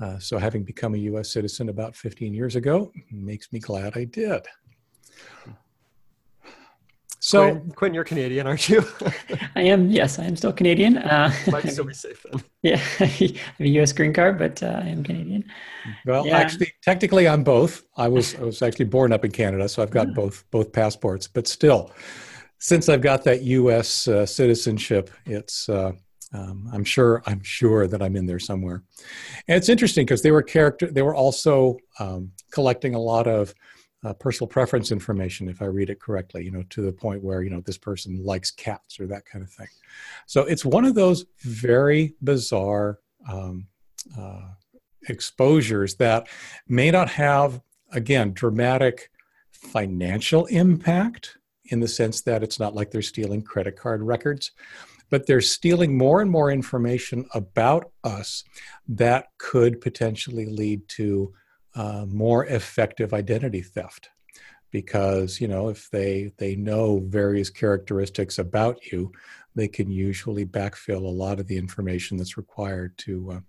[0.00, 1.30] Uh, so, having become a U.S.
[1.30, 4.46] citizen about 15 years ago makes me glad I did.
[7.22, 8.82] So, Quinn, Quinn, you're Canadian, aren't you?
[9.54, 10.96] I am, yes, I am still Canadian.
[10.96, 12.42] Uh, Might still be safe then.
[12.62, 13.92] yeah, I have a U.S.
[13.92, 15.44] green card, but uh, I am Canadian.
[16.06, 16.38] well, Yeah.
[16.38, 17.82] actually, technically, I'm both.
[17.98, 21.28] I was I was actually born up in Canada, so I've got both both passports.
[21.28, 21.92] But still,
[22.58, 24.08] since I've got that U.S.
[24.08, 25.92] Uh, citizenship, it's uh,
[26.32, 28.82] um, I'm sure I'm sure that I'm in there somewhere.
[29.46, 30.90] And it's interesting because they were character.
[30.90, 33.52] They were also um, collecting a lot of
[34.04, 36.44] uh, personal preference information, if I read it correctly.
[36.44, 39.44] You know, to the point where you know this person likes cats or that kind
[39.44, 39.68] of thing.
[40.26, 42.98] So it's one of those very bizarre.
[43.28, 43.66] Um,
[44.18, 44.40] uh,
[45.08, 46.28] exposures that
[46.68, 47.60] may not have,
[47.92, 49.10] again, dramatic
[49.50, 54.52] financial impact in the sense that it's not like they're stealing credit card records,
[55.10, 58.44] but they're stealing more and more information about us
[58.88, 61.32] that could potentially lead to
[61.74, 64.10] uh, more effective identity theft.
[64.70, 69.10] Because you know if they they know various characteristics about you
[69.56, 73.40] they can usually backfill a lot of the information that's required to uh,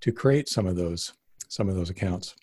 [0.00, 1.12] to create some of those
[1.48, 2.36] some of those accounts.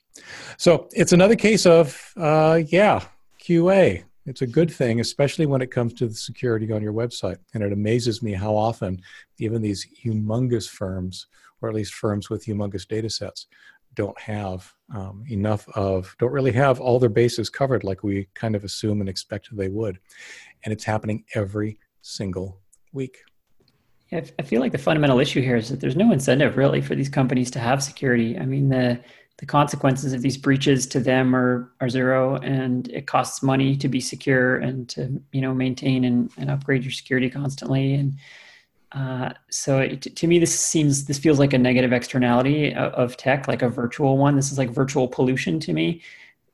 [0.58, 3.06] So it's another case of uh, yeah
[3.42, 7.38] qa it's a good thing especially when it comes to the security on your website.
[7.54, 9.02] And it amazes me how often
[9.40, 11.28] even these humongous firms
[11.62, 13.48] or at least firms with humongous data sets
[13.98, 18.56] don't have um, enough of, don't really have all their bases covered like we kind
[18.56, 20.00] of assume and expect they would.
[20.64, 22.62] And it's happening every single
[22.94, 23.18] week.
[24.14, 27.10] I feel like the fundamental issue here is that there's no incentive really for these
[27.10, 28.38] companies to have security.
[28.38, 29.02] I mean, the
[29.40, 33.90] the consequences of these breaches to them are are zero, and it costs money to
[33.90, 37.96] be secure and to you know maintain and, and upgrade your security constantly.
[37.96, 38.14] And
[38.98, 43.18] uh, so it, to me, this seems this feels like a negative externality of, of,
[43.18, 44.36] tech, like a virtual one.
[44.36, 46.02] This is like virtual pollution to me,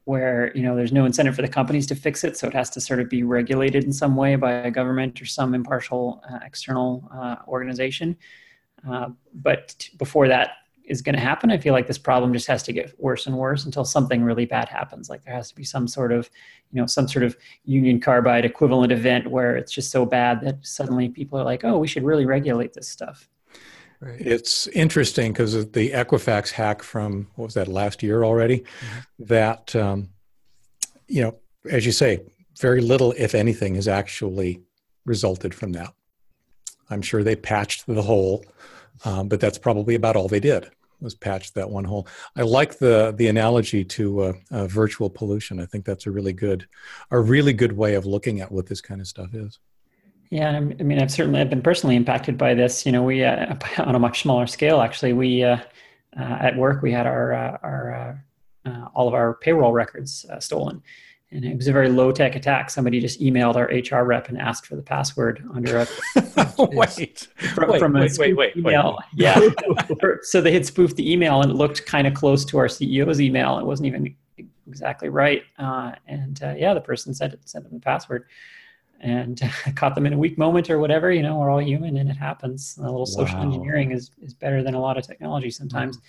[0.04, 2.70] where you know there's no incentive for the companies to fix it, so it has
[2.72, 6.40] to sort of be regulated in some way by a government or some impartial uh,
[6.44, 8.18] external uh, organization.
[8.90, 10.50] Uh, but t- before that,
[10.94, 11.52] is going to happen.
[11.52, 14.46] I feel like this problem just has to get worse and worse until something really
[14.46, 15.10] bad happens.
[15.10, 16.30] Like there has to be some sort of,
[16.72, 20.66] you know, some sort of union carbide equivalent event where it's just so bad that
[20.66, 23.28] suddenly people are like, oh, we should really regulate this stuff.
[24.00, 24.22] Right.
[24.22, 28.60] It's interesting because the Equifax hack from what was that last year already?
[28.60, 29.24] Mm-hmm.
[29.26, 30.10] That um,
[31.08, 31.36] you know,
[31.70, 32.22] as you say,
[32.60, 34.62] very little, if anything, has actually
[35.06, 35.94] resulted from that.
[36.90, 38.46] I'm sure they patched the hole
[39.06, 40.70] um, but that's probably about all they did
[41.04, 42.08] was patched that one hole.
[42.36, 45.60] I like the the analogy to uh, uh, virtual pollution.
[45.60, 46.68] I think that's a really good
[47.12, 49.60] a really good way of looking at what this kind of stuff is.
[50.30, 52.86] Yeah, I mean, I've certainly I've been personally impacted by this.
[52.88, 54.82] You know, we uh, on a much smaller scale.
[54.82, 55.58] Actually, we uh,
[56.18, 58.24] uh, at work we had our uh, our
[58.96, 60.82] all of our payroll records stolen,
[61.34, 62.70] and it was a very low tech attack.
[62.70, 65.88] Somebody just emailed our HR rep and asked for the password under a
[66.60, 68.98] wait, from, wait, from a wait, wait, wait, email.
[69.00, 69.26] Wait.
[69.26, 69.40] Yeah,
[70.22, 73.20] so they had spoofed the email and it looked kind of close to our CEO's
[73.20, 73.58] email.
[73.58, 74.16] It wasn't even
[74.68, 78.26] exactly right, uh, and uh, yeah, the person sent it, sent them the password,
[79.00, 81.12] and uh, caught them in a weak moment or whatever.
[81.12, 82.78] You know, we're all human and it happens.
[82.78, 83.44] A little social wow.
[83.44, 85.98] engineering is is better than a lot of technology sometimes.
[85.98, 86.08] Mm-hmm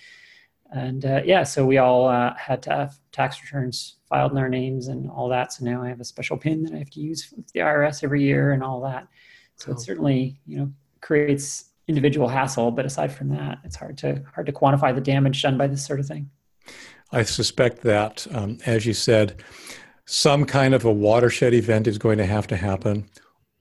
[0.75, 4.49] and uh, yeah, so we all uh, had to have tax returns filed in our
[4.49, 5.53] names and all that.
[5.53, 8.03] So now I have a special PIN that I have to use with the IRS
[8.03, 9.07] every year and all that.
[9.55, 12.71] So it certainly, you know, creates individual hassle.
[12.71, 15.85] But aside from that, it's hard to hard to quantify the damage done by this
[15.85, 16.29] sort of thing.
[17.11, 19.43] I suspect that, um, as you said,
[20.05, 23.07] some kind of a watershed event is going to have to happen,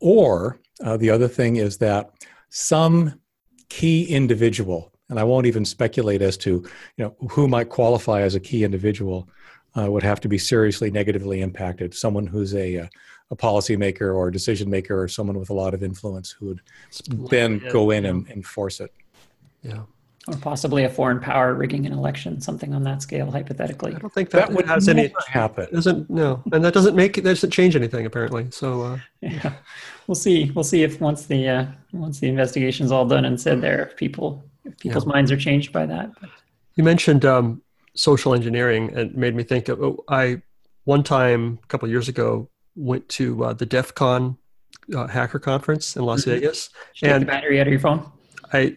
[0.00, 2.10] or uh, the other thing is that
[2.48, 3.20] some
[3.68, 6.50] key individual and I won't even speculate as to
[6.96, 9.28] you know who might qualify as a key individual
[9.78, 11.94] uh, would have to be seriously negatively impacted.
[11.94, 12.86] Someone who's a uh,
[13.30, 16.60] a policymaker or a decision maker or someone with a lot of influence who would
[17.30, 18.92] then go in and enforce it.
[19.62, 19.82] Yeah.
[20.26, 23.94] Or possibly a foreign power rigging an election, something on that scale, hypothetically.
[23.94, 25.68] I don't think that, that would has any happen.
[25.72, 28.50] Doesn't no, and that doesn't make it doesn't change anything apparently.
[28.50, 29.52] So uh, yeah,
[30.06, 30.50] we'll see.
[30.50, 33.96] We'll see if once the uh, once the investigation's all done and said there, if
[33.96, 35.12] people if people's yeah.
[35.12, 36.10] minds are changed by that.
[36.20, 36.30] But.
[36.76, 37.62] You mentioned um,
[37.94, 40.42] social engineering, and made me think of oh, I
[40.84, 44.36] one time a couple years ago went to uh, the DEF CON
[44.94, 46.30] uh, hacker conference in Las mm-hmm.
[46.30, 46.70] Vegas.
[47.02, 48.10] and take the battery out of your phone.
[48.52, 48.76] I,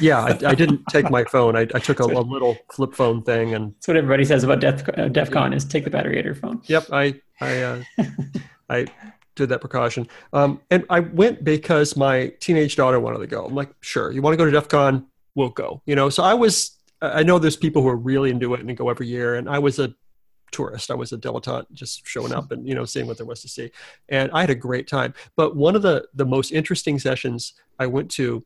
[0.00, 1.54] yeah, I, I didn't take my phone.
[1.54, 4.60] I, I took a, a, little flip phone thing, and that's what everybody says about
[4.60, 6.60] Def, uh, DEF CON is take the battery out of your phone.
[6.64, 7.82] Yep, I I uh,
[8.70, 8.86] I
[9.36, 10.08] did that precaution.
[10.32, 13.44] Um, and I went because my teenage daughter wanted to go.
[13.44, 15.06] I'm like, sure, you want to go to DEF CON?
[15.34, 15.82] We'll go.
[15.86, 18.76] You know, so I was, I know there's people who are really into it and
[18.76, 19.36] go every year.
[19.36, 19.94] And I was a
[20.50, 20.90] tourist.
[20.90, 23.48] I was a dilettante just showing up and, you know, seeing what there was to
[23.48, 23.70] see.
[24.08, 25.12] And I had a great time.
[25.36, 28.44] But one of the, the most interesting sessions I went to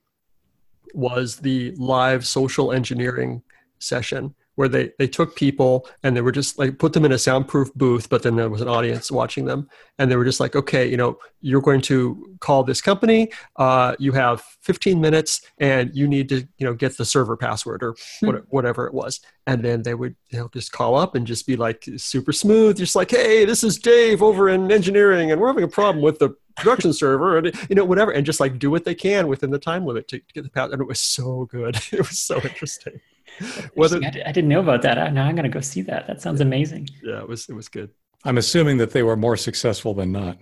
[0.93, 3.43] was the live social engineering
[3.79, 7.19] session where they they took people and they were just like put them in a
[7.19, 9.67] soundproof booth but then there was an audience watching them.
[9.99, 13.31] And they were just like okay you know you're going to call this company.
[13.57, 17.83] Uh, you have 15 minutes and you need to you know get the server password
[17.83, 18.27] or hmm.
[18.27, 19.21] what, whatever it was.
[19.47, 22.77] And then they would you know just call up and just be like super smooth
[22.77, 26.19] just like hey this is dave over in engineering and we're having a problem with
[26.19, 29.51] the production server and you know whatever and just like do what they can within
[29.51, 31.79] the time limit to, to get the pass and it was so good.
[31.93, 33.01] It was so interesting
[33.75, 35.13] whether I, didn't know about that.
[35.13, 36.07] Now i'm going to go see that.
[36.07, 36.89] That sounds amazing.
[37.03, 37.91] Yeah it was it was good.
[38.25, 40.39] I'm assuming that they were more successful than not.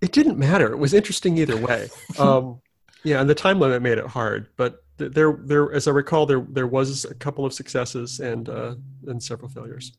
[0.00, 0.72] It didn't matter.
[0.72, 1.88] It was interesting either way.
[2.18, 2.60] Um,
[3.02, 6.46] Yeah, and the time limit made it hard, but there, there, as I recall, there
[6.50, 8.74] there was a couple of successes and uh,
[9.06, 9.92] and several failures.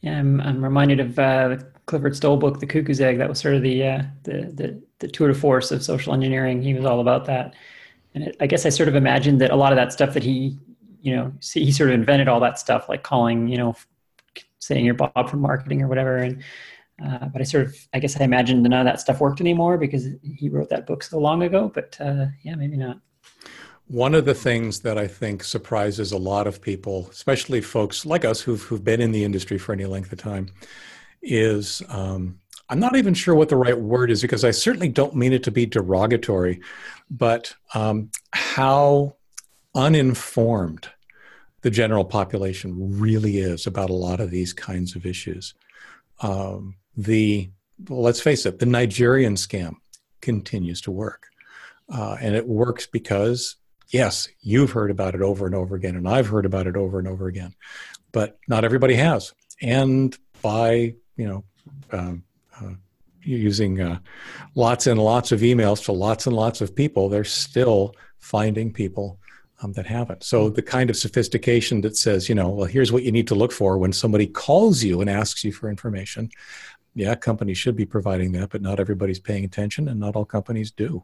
[0.00, 3.18] Yeah, I'm, I'm reminded of uh, Clifford Stoll book, The Cuckoo's Egg.
[3.18, 6.62] That was sort of the uh, the, the the tour de force of social engineering.
[6.62, 7.54] He was all about that,
[8.14, 10.22] and it, I guess I sort of imagined that a lot of that stuff that
[10.24, 10.58] he,
[11.02, 13.74] you know, he sort of invented all that stuff, like calling, you know,
[14.60, 16.42] saying you're Bob from marketing or whatever, and
[17.04, 19.76] uh, but I sort of, I guess I imagined none of that stuff worked anymore
[19.76, 21.70] because he wrote that book so long ago.
[21.72, 23.00] But uh, yeah, maybe not.
[23.88, 28.24] One of the things that I think surprises a lot of people, especially folks like
[28.24, 30.48] us who've, who've been in the industry for any length of time,
[31.22, 32.38] is um,
[32.68, 35.42] I'm not even sure what the right word is because I certainly don't mean it
[35.44, 36.60] to be derogatory,
[37.10, 39.16] but um, how
[39.74, 40.88] uninformed
[41.62, 45.54] the general population really is about a lot of these kinds of issues.
[46.20, 47.50] Um, the
[47.88, 49.74] well, let's face it, the Nigerian scam
[50.20, 51.28] continues to work.
[51.92, 53.56] Uh, and it works because,
[53.88, 56.98] yes, you've heard about it over and over again, and I've heard about it over
[56.98, 57.54] and over again,
[58.12, 59.32] but not everybody has.
[59.60, 61.44] And by, you know,
[61.90, 62.24] um,
[62.60, 62.74] uh,
[63.22, 63.98] using uh,
[64.54, 69.18] lots and lots of emails to lots and lots of people, they're still finding people
[69.62, 70.24] um, that haven't.
[70.24, 73.34] So the kind of sophistication that says, you know, well, here's what you need to
[73.34, 76.30] look for when somebody calls you and asks you for information
[76.94, 80.70] yeah, companies should be providing that, but not everybody's paying attention, and not all companies
[80.70, 81.02] do.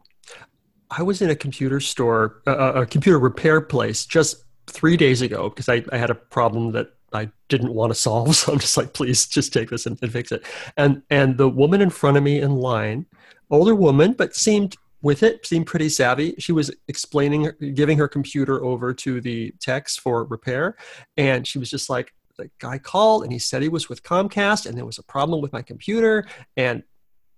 [0.91, 5.49] I was in a computer store, uh, a computer repair place, just three days ago
[5.49, 8.27] because I, I, had a problem that I didn't want to solve.
[8.35, 10.43] So I'm just like, please, just take this and, and fix it.
[10.77, 13.05] And and the woman in front of me in line,
[13.49, 16.35] older woman, but seemed with it, seemed pretty savvy.
[16.39, 20.75] She was explaining, giving her computer over to the techs for repair,
[21.17, 24.65] and she was just like, the guy called and he said he was with Comcast
[24.65, 26.25] and there was a problem with my computer.
[26.57, 26.83] And,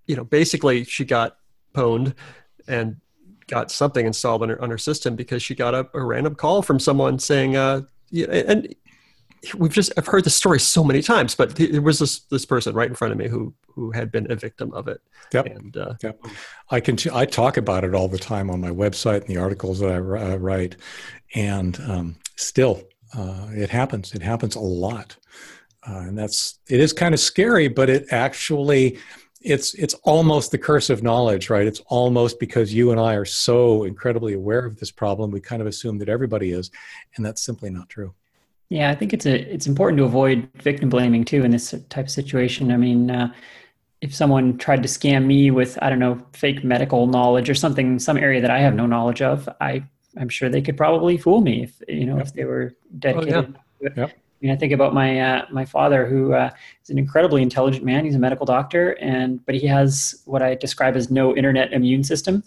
[0.06, 1.38] you know, basically she got
[1.74, 2.14] pwned
[2.68, 2.98] and
[3.48, 6.62] got something installed on her, on her system because she got a, a random call
[6.62, 7.82] from someone saying, uh,
[8.14, 8.74] and
[9.58, 12.76] we've just, I've heard this story so many times, but there was this, this person
[12.76, 15.02] right in front of me who, who had been a victim of it.
[15.34, 15.46] Yep.
[15.46, 16.24] And, uh, yep.
[16.70, 19.80] I can, I talk about it all the time on my website and the articles
[19.80, 20.76] that I write.
[21.34, 24.14] And um, still, uh, it happens.
[24.14, 25.18] It happens a lot,
[25.88, 27.68] uh, and that's it is kind of scary.
[27.68, 29.00] But it actually,
[29.42, 31.68] it's it's almost the curse of knowledge, right?
[31.68, 35.62] It's almost because you and I are so incredibly aware of this problem, we kind
[35.62, 36.72] of assume that everybody is,
[37.16, 38.14] and that's simply not true.
[38.72, 42.06] Yeah, I think it's a it's important to avoid victim blaming too in this type
[42.06, 42.72] of situation.
[42.72, 43.12] I mean.
[43.12, 43.32] Uh,
[44.02, 48.00] if someone tried to scam me with i don't know fake medical knowledge or something
[48.00, 49.84] some area that i have no knowledge of i
[50.18, 52.28] I'm sure they could probably fool me if you know yep.
[52.28, 53.56] if they were dedicated.
[53.58, 53.90] Oh, yeah.
[53.96, 54.10] Yep.
[54.10, 56.50] I mean, I think about my uh, my father, who uh,
[56.84, 58.06] is an incredibly intelligent man.
[58.06, 62.04] He's a medical doctor, and but he has what I describe as no internet immune
[62.04, 62.44] system,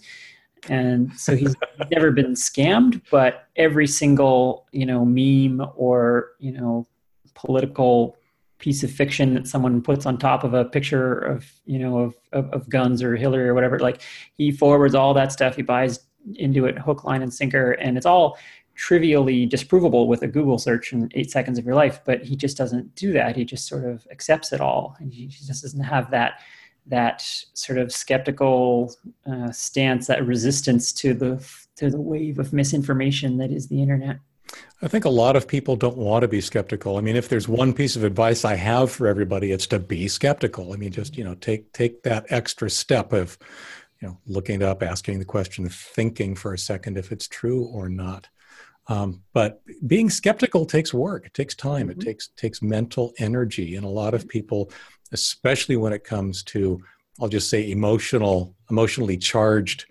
[0.69, 1.55] and so he's
[1.91, 3.01] never been scammed.
[3.11, 6.87] But every single you know meme or you know
[7.33, 8.17] political
[8.57, 12.15] piece of fiction that someone puts on top of a picture of you know of,
[12.31, 14.01] of, of guns or Hillary or whatever, like
[14.37, 15.55] he forwards all that stuff.
[15.55, 15.99] He buys
[16.35, 18.37] into it hook, line, and sinker, and it's all
[18.75, 22.01] trivially disprovable with a Google search in eight seconds of your life.
[22.05, 23.35] But he just doesn't do that.
[23.35, 26.39] He just sort of accepts it all, and he just doesn't have that
[26.87, 27.21] that
[27.53, 28.95] sort of skeptical
[29.29, 31.45] uh, stance, that resistance to the
[31.77, 34.17] to the wave of misinformation that is the internet.
[34.81, 36.97] I think a lot of people don't want to be skeptical.
[36.97, 40.07] I mean, if there's one piece of advice I have for everybody, it's to be
[40.07, 40.73] skeptical.
[40.73, 43.37] I mean, just you know, take take that extra step of
[44.01, 47.65] you know, looking it up, asking the question, thinking for a second if it's true
[47.65, 48.27] or not.
[48.87, 51.25] Um, but being skeptical takes work.
[51.25, 51.87] It takes time.
[51.87, 52.01] Mm-hmm.
[52.01, 54.71] It takes takes mental energy, and a lot of people,
[55.11, 56.79] especially when it comes to,
[57.19, 59.85] I'll just say, emotional, emotionally charged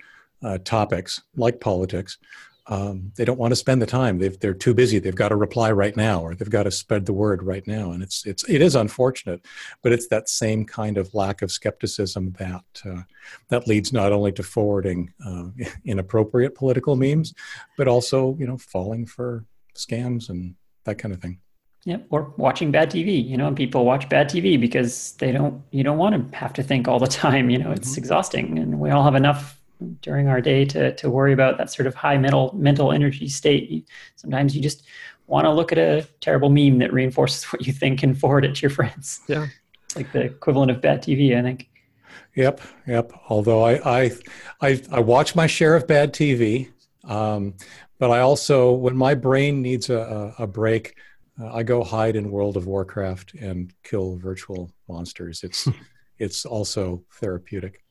[0.44, 2.18] uh, topics like politics,
[2.66, 4.18] um, they don't want to spend the time.
[4.18, 4.98] they are too busy.
[4.98, 7.92] They've got to reply right now, or they've got to spread the word right now.
[7.92, 9.44] And it's it's it is unfortunate,
[9.82, 13.02] but it's that same kind of lack of skepticism that uh,
[13.48, 15.48] that leads not only to forwarding uh,
[15.84, 17.34] inappropriate political memes,
[17.76, 21.38] but also you know falling for scams and that kind of thing.
[21.84, 23.22] Yeah, or watching bad TV.
[23.22, 25.62] You know, and people watch bad TV because they don't.
[25.70, 27.50] You don't want to have to think all the time.
[27.50, 27.98] You know, it's mm-hmm.
[27.98, 29.60] exhausting, and we all have enough
[30.00, 33.88] during our day to, to worry about that sort of high mental mental energy state.
[34.16, 34.84] Sometimes you just
[35.26, 38.54] want to look at a terrible meme that reinforces what you think and forward it
[38.56, 39.20] to your friends.
[39.28, 39.46] Yeah.
[39.84, 41.68] It's like the equivalent of bad TV, I think.
[42.36, 43.12] Yep, yep.
[43.28, 44.10] Although I I
[44.60, 46.70] I, I watch my share of bad TV,
[47.04, 47.54] um,
[47.98, 50.96] but I also when my brain needs a, a, a break,
[51.40, 55.44] uh, I go hide in World of Warcraft and kill virtual monsters.
[55.44, 55.68] It's
[56.18, 57.84] it's also therapeutic.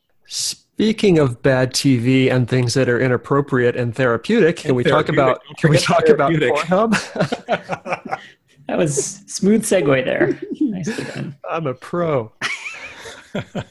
[0.75, 5.07] Speaking of bad TV and things that are inappropriate and therapeutic, can And we talk
[5.07, 6.31] about can we talk about.
[6.31, 8.19] Pornhub?
[8.67, 10.39] That was smooth segue there.
[10.59, 11.35] Nicely done.
[11.49, 12.31] I'm a pro.
[13.35, 13.63] uh,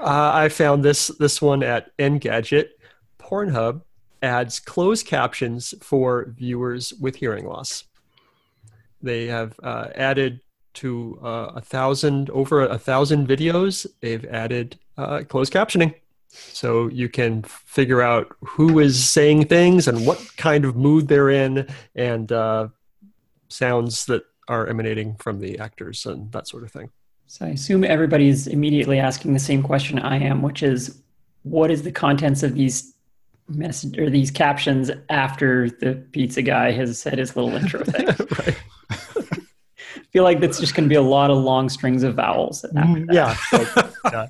[0.00, 2.68] I found this this one at Engadget.
[3.18, 3.82] Pornhub
[4.22, 7.84] adds closed captions for viewers with hearing loss.
[9.02, 10.40] They have uh, added
[10.74, 13.86] to uh, a thousand over a thousand videos.
[14.00, 15.94] They've added uh, closed captioning,
[16.28, 21.30] so you can figure out who is saying things and what kind of mood they're
[21.30, 22.68] in, and uh,
[23.48, 26.90] sounds that are emanating from the actors and that sort of thing.
[27.26, 31.02] So I assume everybody's immediately asking the same question I am, which is,
[31.42, 32.94] what is the contents of these
[33.48, 38.06] message or these captions after the pizza guy has said his little intro thing?
[38.38, 38.58] right.
[40.08, 42.64] I feel like that's just going to be a lot of long strings of vowels.
[42.76, 43.14] After that.
[43.14, 43.36] Yeah.
[43.58, 44.26] like, yeah.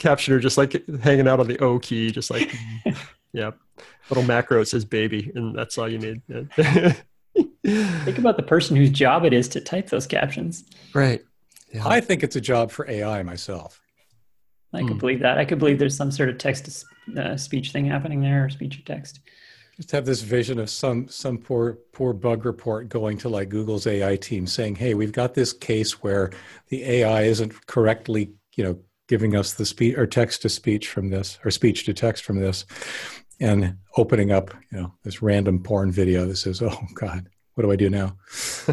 [0.00, 2.52] Captioner just like hanging out on the O key, just like,
[3.32, 3.52] yeah.
[4.10, 6.22] Little macro that says baby, and that's all you need.
[7.64, 10.64] Think about the person whose job it is to type those captions.
[10.94, 11.22] right.
[11.72, 11.88] Yeah.
[11.88, 13.80] I think it's a job for AI myself.
[14.72, 14.98] I could Hmm.
[14.98, 15.38] believe that.
[15.38, 16.84] I could believe there's some sort of text
[17.16, 19.18] to uh, speech thing happening there, or speech to text.
[19.76, 23.88] Just have this vision of some some poor poor bug report going to like Google's
[23.88, 26.30] AI team saying, "Hey, we've got this case where
[26.68, 31.10] the AI isn't correctly, you know, giving us the speech or text to speech from
[31.10, 32.64] this or speech to text from this,"
[33.40, 37.72] and opening up, you know, this random porn video that says, "Oh God, what do
[37.72, 38.72] I do now?" So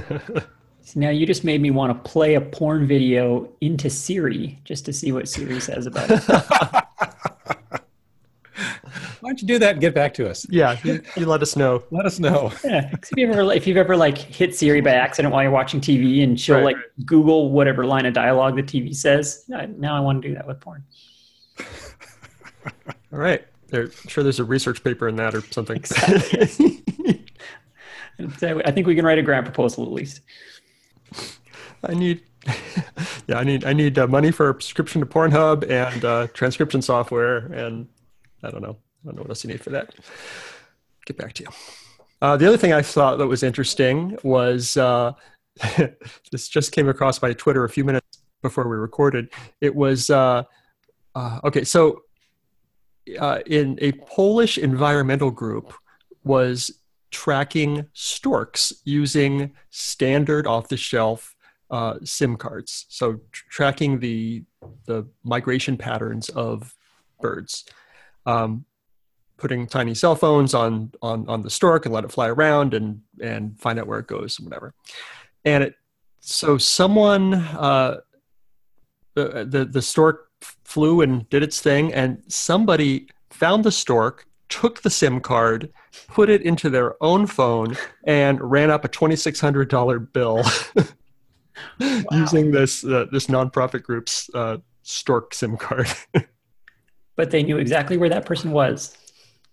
[0.96, 4.94] now you just made me want to play a porn video into Siri just to
[4.94, 6.76] see what Siri says about it.
[9.32, 10.46] Why don't you do that and get back to us?
[10.50, 10.78] yeah.
[10.84, 11.84] You, you let us know.
[11.90, 12.52] Let us know.
[12.66, 15.54] Yeah, 'cause if you ever if you've ever like hit Siri by accident while you're
[15.54, 16.76] watching TV and she'll Right, like
[17.06, 20.60] Google whatever line of dialogue the TV says, now I want to do that with
[20.60, 20.84] porn.
[23.14, 23.48] All right.
[23.70, 25.78] There, I'm sure there's a research paper in that or something.
[25.78, 27.24] Exactly.
[28.66, 30.20] I think we can write a grant proposal at least.
[31.86, 32.22] I need,
[33.28, 36.82] yeah, I need, I need uh, money for a subscription to Pornhub and uh, transcription
[36.82, 37.88] software, and
[38.44, 39.94] I don't know, I don't know what else you need for that.
[41.06, 41.50] Get back to you.
[42.22, 45.14] Uh, the other thing I thought that was interesting was uh,
[46.32, 49.30] this just came across my Twitter a few minutes before we recorded.
[49.60, 50.44] It was uh,
[51.16, 52.04] uh, okay, so
[53.20, 55.74] uh, in a Polish environmental group
[56.24, 56.72] was
[57.10, 61.36] tracking storks using standard off-the-shelf
[61.72, 62.86] uh, SIM cards.
[62.90, 64.44] So tr- tracking the
[64.86, 66.76] the migration patterns of
[67.20, 67.66] birds,
[68.26, 68.66] um,
[69.42, 73.02] putting tiny cell phones on on on the stork and let it fly around and
[73.20, 74.74] and find out where it goes and whatever.
[75.44, 75.76] And it
[76.20, 77.98] so someone uh,
[79.16, 80.30] the the the stork
[80.64, 85.74] flew and did its thing, and somebody found the stork, took the SIM card,
[86.08, 90.44] put it into their own phone, and ran up a twenty six hundred dollar bill
[92.12, 95.88] using this uh, this nonprofit group's uh, stork SIM card.
[97.18, 98.98] But they knew exactly where that person was.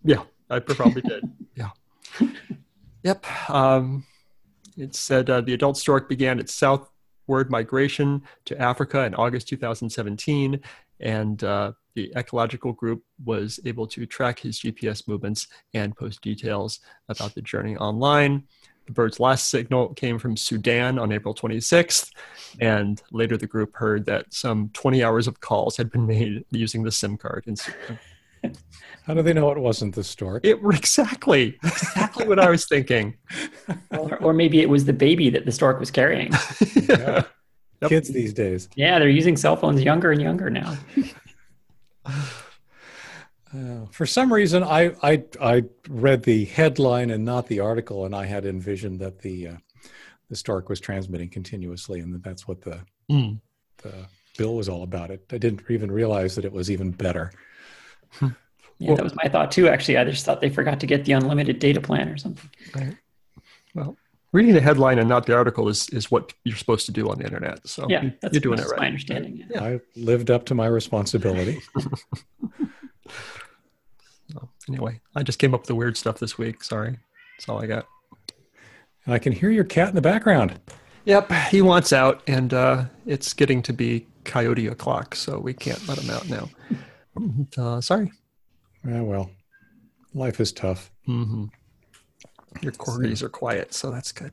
[0.04, 1.24] Yeah, I probably did.
[1.54, 1.70] Yeah.
[3.02, 3.50] Yep.
[3.50, 4.04] Um,
[4.76, 10.60] it said uh, the adult stork began its southward migration to Africa in August 2017,
[11.00, 16.78] and uh, the ecological group was able to track his GPS movements and post details
[17.08, 18.44] about the journey online.
[18.86, 22.10] The bird's last signal came from Sudan on April 26th,
[22.60, 26.84] and later the group heard that some 20 hours of calls had been made using
[26.84, 27.98] the SIM card in Sudan.
[29.04, 30.44] How do they know it wasn't the stork?
[30.44, 33.16] It exactly, exactly what I was thinking.
[33.90, 36.32] Or, or maybe it was the baby that the stork was carrying.
[36.88, 37.24] Yeah.
[37.80, 37.90] Yep.
[37.90, 38.68] Kids these days.
[38.74, 40.76] Yeah, they're using cell phones younger and younger now.
[43.54, 48.14] Uh, for some reason, I, I I read the headline and not the article, and
[48.14, 49.56] I had envisioned that the uh,
[50.28, 52.80] the stork was transmitting continuously, and that that's what the
[53.10, 53.40] Mm.
[53.82, 55.10] the bill was all about.
[55.10, 55.24] It.
[55.32, 57.32] I didn't even realize that it was even better.
[58.80, 59.66] Yeah, that was my thought too.
[59.68, 62.48] Actually, I just thought they forgot to get the unlimited data plan or something.
[62.76, 62.96] Right.
[63.74, 63.96] Well,
[64.30, 67.18] reading the headline and not the article is, is what you're supposed to do on
[67.18, 67.66] the internet.
[67.66, 68.78] So Yeah, you- that's, you're doing it right.
[68.78, 69.44] my understanding.
[69.50, 69.64] Yeah.
[69.64, 71.60] I lived up to my responsibility.
[74.32, 76.62] So, anyway, I just came up with the weird stuff this week.
[76.62, 76.98] Sorry.
[77.36, 77.86] That's all I got.
[79.06, 80.60] and I can hear your cat in the background.
[81.06, 85.86] Yep, he wants out, and uh, it's getting to be coyote o'clock, so we can't
[85.88, 86.50] let him out now.
[87.56, 88.12] Uh, sorry.
[88.86, 89.30] Ah, well,
[90.14, 90.90] life is tough.
[91.06, 91.46] hmm
[92.62, 94.32] Your corgis are quiet, so that's good.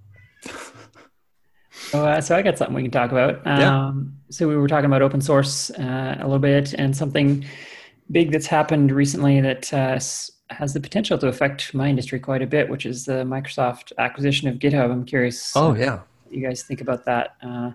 [1.92, 3.42] So, uh, so I got something we can talk about.
[3.46, 3.88] Yeah.
[3.88, 7.46] Um, So we were talking about open source uh, a little bit, and something
[8.12, 10.00] big that's happened recently that uh,
[10.54, 14.48] has the potential to affect my industry quite a bit, which is the Microsoft acquisition
[14.48, 14.92] of GitHub.
[14.92, 15.52] I'm curious.
[15.56, 17.36] Oh yeah, you guys think about that?
[17.42, 17.72] Uh,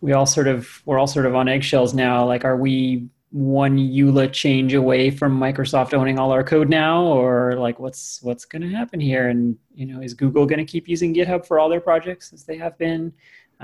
[0.00, 2.24] we all sort of we're all sort of on eggshells now.
[2.24, 7.54] Like, are we one EULA change away from Microsoft owning all our code now, or
[7.54, 9.28] like what's what's going to happen here?
[9.28, 12.44] And you know, is Google going to keep using GitHub for all their projects as
[12.44, 13.12] they have been?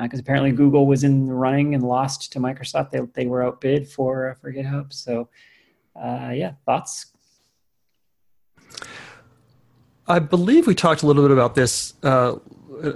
[0.01, 2.91] Because uh, apparently Google was in the running and lost to Microsoft.
[2.91, 4.93] They they were outbid for for GitHub.
[4.93, 5.29] So
[5.95, 7.12] uh, yeah, thoughts.
[10.07, 12.37] I believe we talked a little bit about this uh,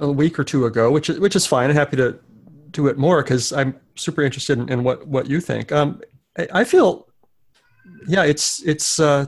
[0.00, 1.68] a week or two ago, which which is fine.
[1.68, 2.18] I'm happy to
[2.70, 5.70] do it more because I'm super interested in, in, what what you think.
[5.70, 6.00] Um,
[6.36, 7.08] I, feel,
[8.06, 9.26] yeah, it's it's uh,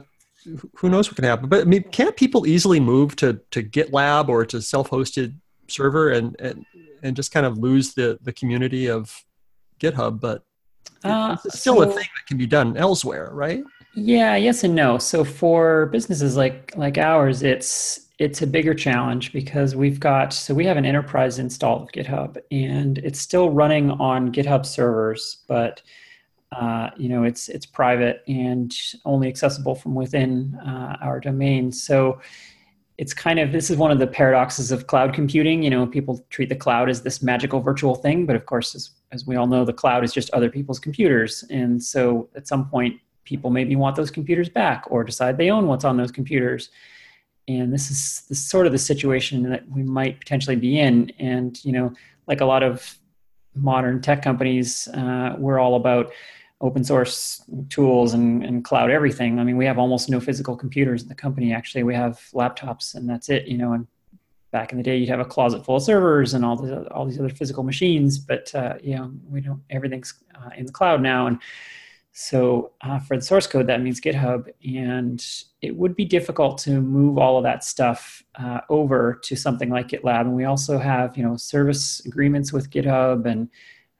[0.76, 1.48] who knows what can happen.
[1.48, 5.34] But I mean, can't people easily move to to GitLab or to self-hosted
[5.68, 6.64] server and and
[7.02, 9.24] and just kind of lose the the community of
[9.80, 10.20] GitHub?
[10.20, 10.42] But
[11.04, 13.62] uh, it's still so, a thing that can be done elsewhere, right?
[13.94, 14.98] Yeah, yes and no.
[14.98, 20.54] So for businesses like like ours, it's it's a bigger challenge because we've got so
[20.54, 25.82] we have an enterprise install of GitHub and it's still running on GitHub servers, but
[26.54, 31.72] uh, you know it's it's private and only accessible from within uh, our domain.
[31.72, 32.20] So
[32.96, 35.62] it's kind of this is one of the paradoxes of cloud computing.
[35.62, 38.90] You know, people treat the cloud as this magical virtual thing, but of course, as,
[39.10, 41.44] as we all know, the cloud is just other people's computers.
[41.50, 45.66] And so at some point, people maybe want those computers back or decide they own
[45.66, 46.70] what's on those computers
[47.48, 51.64] and this is, this sort of the situation that we might potentially be in and
[51.64, 51.92] you know
[52.26, 52.98] like a lot of
[53.54, 56.10] modern tech companies uh, we're all about
[56.60, 59.38] open source tools and, and cloud everything.
[59.38, 61.82] I mean we have almost no physical computers in the company actually.
[61.82, 63.86] We have laptops and that's it you know and
[64.50, 67.04] back in the day you'd have a closet full of servers and all the all
[67.04, 71.02] these other physical machines but uh, you know we don't everything's uh, in the cloud
[71.02, 71.26] now.
[71.26, 71.38] And
[72.12, 75.24] so uh, for the source code, that means GitHub, and
[75.62, 79.88] it would be difficult to move all of that stuff uh, over to something like
[79.88, 80.22] GitLab.
[80.22, 83.48] And we also have, you know, service agreements with GitHub, and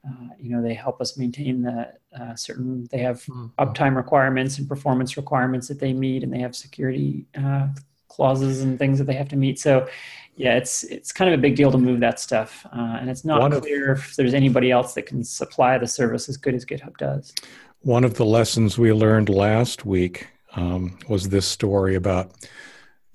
[0.07, 2.89] uh, you know they help us maintain the uh, certain.
[2.91, 3.47] They have mm-hmm.
[3.59, 7.69] uptime requirements and performance requirements that they meet, and they have security uh,
[8.09, 9.59] clauses and things that they have to meet.
[9.59, 9.89] So
[10.37, 13.25] yeah, it's it's kind of a big deal to move that stuff, uh, and it's
[13.25, 16.55] not One clear of, if there's anybody else that can supply the service as good
[16.55, 17.33] as GitHub does.
[17.81, 22.33] One of the lessons we learned last week um, was this story about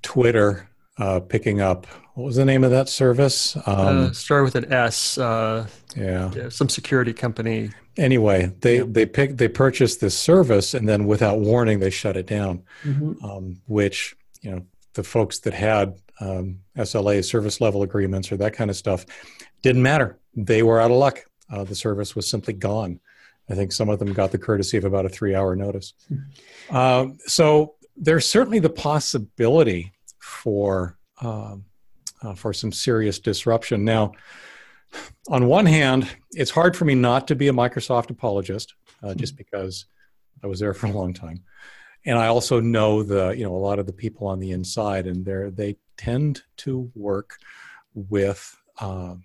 [0.02, 0.69] Twitter
[1.00, 1.88] uh, picking up.
[2.14, 3.56] What was the name of that service?
[3.56, 5.18] Um, uh, start with an S.
[5.18, 6.32] Uh, yeah.
[6.36, 6.50] yeah.
[6.50, 7.72] some security company.
[7.98, 8.86] Anyway, they yeah.
[8.88, 13.24] they pick they purchased this service and then without warning they shut it down, mm-hmm.
[13.26, 18.54] um, which you know the folks that had um, SLA service level agreements or that
[18.54, 19.06] kind of stuff
[19.62, 20.18] didn't matter.
[20.36, 21.26] They were out of luck.
[21.52, 23.00] Uh, the service was simply gone.
[23.50, 25.94] I think some of them got the courtesy of about a three hour notice.
[26.70, 29.94] Um, so there's certainly the possibility
[30.40, 31.66] for um,
[32.22, 33.84] uh, for some serious disruption.
[33.84, 34.14] Now,
[35.30, 38.74] on one hand, it's hard for me not to be a Microsoft apologist,
[39.04, 39.86] uh, just because
[40.44, 41.44] I was there for a long time,
[42.06, 45.08] and I also know the you know a lot of the people on the inside,
[45.08, 47.38] and they they tend to work
[47.94, 48.56] with.
[48.80, 49.16] Uh,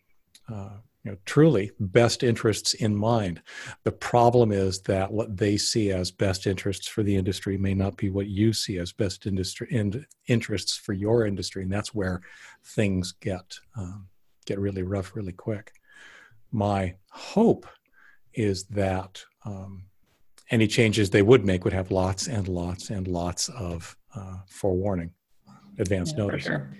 [0.53, 3.43] uh, you know, truly best interests in mind.
[3.85, 7.97] The problem is that what they see as best interests for the industry may not
[7.99, 12.23] be what you see as best industry in, interests for your industry, and that's where
[12.65, 14.09] things get um,
[14.47, 15.73] get really rough really quick.
[16.53, 17.67] My hope
[18.33, 19.85] is that um,
[20.51, 25.11] any changes they would make would have lots and lots and lots of uh, forewarning,
[25.79, 26.45] advance yeah, notice.
[26.45, 26.71] Sure.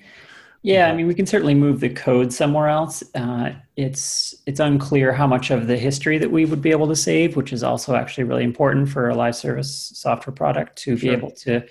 [0.65, 3.05] Yeah, I mean, we can certainly move the code somewhere else.
[3.15, 6.97] Uh, it's it's unclear how much of the history that we would be able to
[6.97, 11.11] save, which is also actually really important for a live service software product to sure.
[11.11, 11.63] be able to,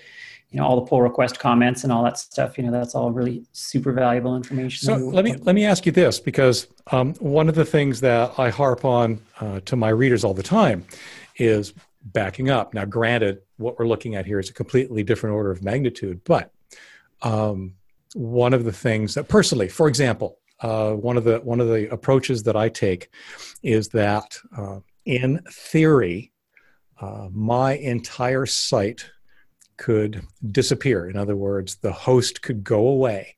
[0.50, 2.56] you know, all the pull request comments and all that stuff.
[2.56, 4.86] You know, that's all really super valuable information.
[4.86, 8.38] So let me let me ask you this, because um, one of the things that
[8.38, 10.86] I harp on uh, to my readers all the time
[11.36, 11.74] is
[12.04, 12.74] backing up.
[12.74, 16.52] Now, granted, what we're looking at here is a completely different order of magnitude, but
[17.22, 17.74] um,
[18.14, 21.92] one of the things that personally, for example, uh, one of the one of the
[21.92, 23.10] approaches that I take
[23.62, 26.32] is that uh, in theory,
[27.00, 29.10] uh, my entire site
[29.76, 31.10] could disappear.
[31.10, 33.36] In other words, the host could go away,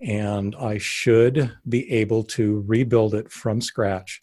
[0.00, 4.20] and I should be able to rebuild it from scratch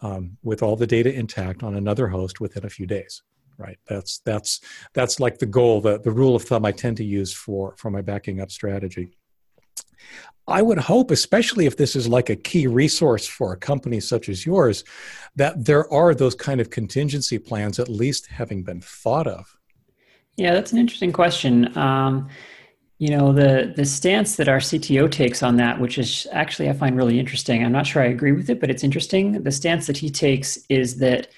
[0.00, 3.22] um, with all the data intact on another host within a few days
[3.58, 4.60] right that's that's
[4.94, 7.90] that's like the goal the, the rule of thumb i tend to use for for
[7.90, 9.10] my backing up strategy
[10.48, 14.28] I would hope, especially if this is like a key resource for a company such
[14.28, 14.82] as yours,
[15.36, 19.56] that there are those kind of contingency plans at least having been thought of.
[20.36, 21.76] Yeah, that's an interesting question.
[21.76, 22.28] Um,
[22.98, 26.72] you know, the the stance that our CTO takes on that, which is actually I
[26.72, 27.64] find really interesting.
[27.64, 29.42] I'm not sure I agree with it, but it's interesting.
[29.42, 31.28] The stance that he takes is that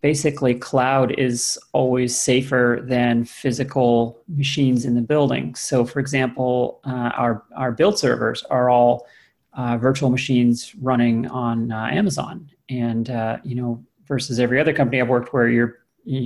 [0.00, 5.54] basically cloud is always safer than physical machines in the building.
[5.54, 9.06] So, for example, uh, our our build servers are all
[9.54, 15.00] uh, virtual machines running on uh, Amazon, and uh, you know, versus every other company
[15.00, 15.78] I've worked where you're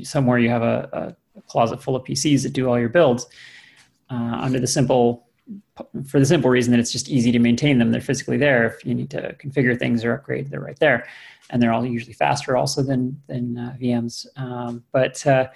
[0.03, 3.27] somewhere you have a, a closet full of PCs that do all your builds
[4.11, 5.24] uh, under the simple
[6.07, 7.91] for the simple reason that it's just easy to maintain them.
[7.91, 8.67] They're physically there.
[8.67, 11.07] If you need to configure things or upgrade, they're right there,
[11.51, 14.27] and they're all usually faster also than than uh, VMs.
[14.37, 15.49] Um, but uh,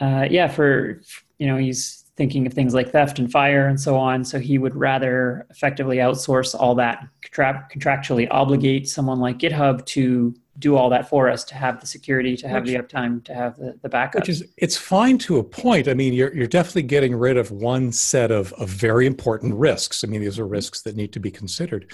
[0.00, 1.00] uh, yeah, for
[1.38, 4.24] you know, he's thinking of things like theft and fire and so on.
[4.24, 10.76] So he would rather effectively outsource all that, contractually obligate someone like GitHub to do
[10.76, 13.56] all that for us to have the security to have which, the uptime to have
[13.56, 14.22] the, the backup.
[14.22, 15.88] Which is it's fine to a point.
[15.88, 20.04] I mean you're, you're definitely getting rid of one set of, of very important risks.
[20.04, 21.90] I mean these are risks that need to be considered.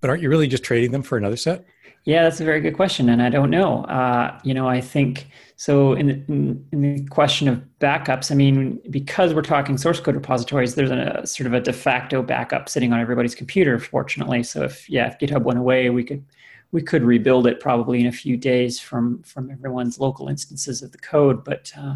[0.00, 1.64] But aren't you really just trading them for another set?
[2.04, 3.84] Yeah that's a very good question and i don't know.
[3.84, 8.80] Uh, you know i think so in, in, in, the question of backups i mean
[8.88, 12.94] because we're talking source code repositories there's a sort of a de facto backup sitting
[12.94, 14.42] on everybody's computer fortunately.
[14.42, 16.24] So if yeah if github went away we could
[16.72, 20.92] we could rebuild it probably in a few days from from everyone's local instances of
[20.92, 21.94] the code but uh,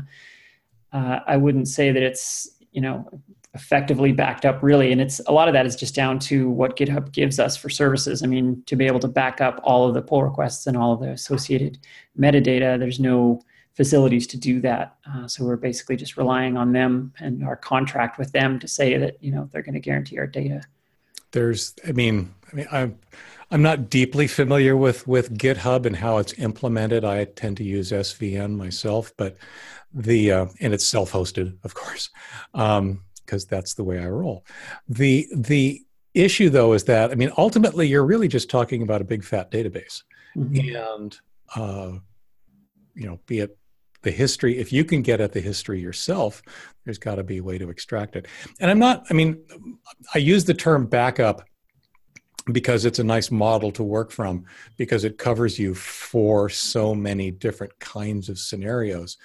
[0.93, 3.09] uh, i wouldn't say that it's you know
[3.55, 4.91] effectively backed up really.
[4.93, 7.69] And it's a lot of that is just down to what github gives us for
[7.69, 8.23] services.
[8.23, 10.93] I mean to be able to back up all of the pull requests and all
[10.93, 11.79] of the associated
[12.19, 13.41] metadata there's no
[13.75, 14.97] facilities to do that.
[15.13, 18.97] Uh, so we're basically just relying on them and our contract with them to say
[18.97, 20.61] that you know they're going to guarantee our data.
[21.31, 22.99] There's i mean i mean i'm
[23.55, 27.05] I'm not deeply familiar with with GitHub and how it's implemented.
[27.05, 29.37] I tend to use SVN myself, but
[29.93, 32.11] the uh, and it's self-hosted, of course,
[32.53, 33.01] because um,
[33.49, 34.45] that's the way I roll.
[34.89, 35.83] the The
[36.15, 39.53] issue, though, is that I mean, ultimately, you're really just talking about a big fat
[39.53, 40.03] database,
[40.37, 40.75] mm-hmm.
[40.75, 41.17] and
[41.55, 41.93] uh,
[42.97, 43.57] you know, be it
[44.03, 46.43] the history if you can get at the history yourself
[46.85, 48.27] there's got to be a way to extract it
[48.61, 49.43] and i'm not i mean
[50.15, 51.43] i use the term backup
[52.53, 54.45] because it's a nice model to work from
[54.77, 59.17] because it covers you for so many different kinds of scenarios.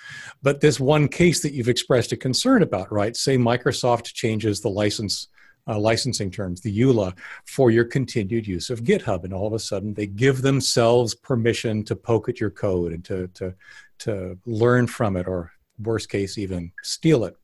[0.42, 3.16] But this one case that you've expressed a concern about right?
[3.16, 5.28] Say microsoft changes the license
[5.68, 7.16] uh, licensing terms the eula
[7.46, 11.84] for your continued use of github and all of a sudden they give themselves permission
[11.84, 13.54] to poke at your code and to to
[14.00, 17.36] to learn from it or worst case even steal it.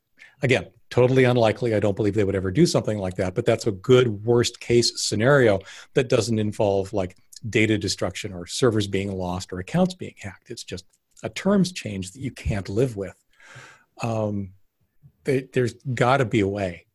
[0.42, 1.74] Again totally unlikely.
[1.74, 4.60] I don't believe they would ever do something like that, but that's a good worst
[4.60, 5.60] case scenario
[5.94, 7.16] that doesn't involve like
[7.48, 10.50] data destruction or servers being lost or accounts being hacked.
[10.50, 10.84] It's just
[11.22, 13.16] a terms change that you can't live with.
[14.02, 14.52] Um,
[15.24, 16.86] they, there's got to be a way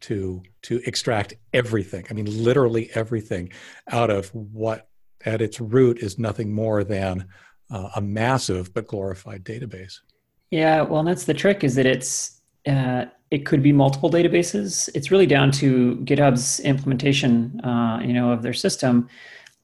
[0.00, 2.06] to to extract everything.
[2.10, 3.52] I mean, literally everything
[3.90, 4.88] out of what
[5.24, 7.26] at its root is nothing more than
[7.70, 10.00] uh, a massive but glorified database.
[10.50, 11.64] Yeah, well, that's the trick.
[11.64, 14.88] Is that it's uh, it could be multiple databases.
[14.94, 19.08] It's really down to GitHub's implementation, uh, you know, of their system.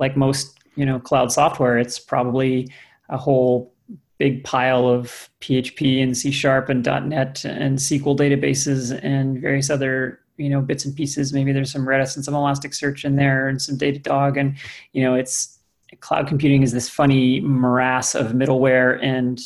[0.01, 2.69] Like most, you know, cloud software, it's probably
[3.11, 3.73] a whole
[4.19, 10.19] big pile of PHP and C Sharp and .NET and SQL databases and various other,
[10.37, 11.33] you know, bits and pieces.
[11.33, 14.57] Maybe there's some Redis and some Elasticsearch in there and some Datadog, and
[14.93, 15.61] you know, it's
[16.01, 19.41] cloud computing is this funny morass of middleware and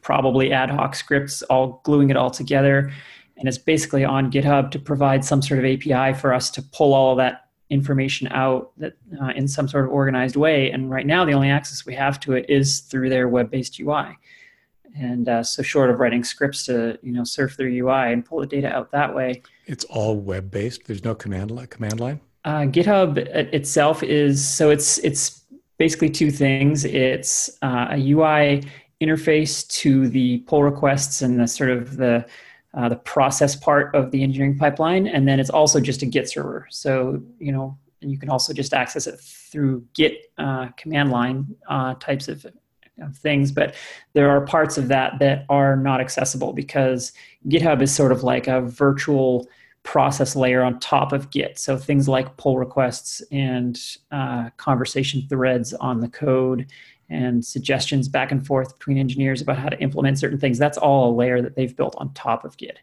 [0.00, 2.90] probably ad hoc scripts all gluing it all together
[3.38, 6.92] and it's basically on github to provide some sort of api for us to pull
[6.92, 10.70] all that information out that uh, in some sort of organized way.
[10.70, 14.16] And right now the only access we have to it is through their web-based ui
[14.96, 18.40] and uh, so short of writing scripts to you know surf their ui and pull
[18.40, 19.42] the data out that way.
[19.66, 20.86] It's all web-based?
[20.86, 22.20] There's no command line command line?
[22.44, 25.42] Uh, github itself is so it's it's
[25.78, 26.84] basically two things.
[26.84, 28.62] It's uh, a ui
[29.00, 32.26] interface to the pull requests and the sort of the
[32.74, 36.28] uh, the process part of the engineering pipeline, and then it's also just a Git
[36.28, 36.66] server.
[36.70, 41.56] So you know, and you can also just access it through Git uh, command line
[41.68, 42.46] uh, types of,
[43.00, 43.50] of things.
[43.52, 43.74] But
[44.12, 47.12] there are parts of that that are not accessible because
[47.48, 49.48] GitHub is sort of like a virtual
[49.82, 51.58] process layer on top of Git.
[51.58, 56.66] So things like pull requests and uh, conversation threads on the code
[57.10, 60.58] and suggestions back and forth between engineers about how to implement certain things.
[60.58, 62.78] That's all a layer that they've built on top of Git.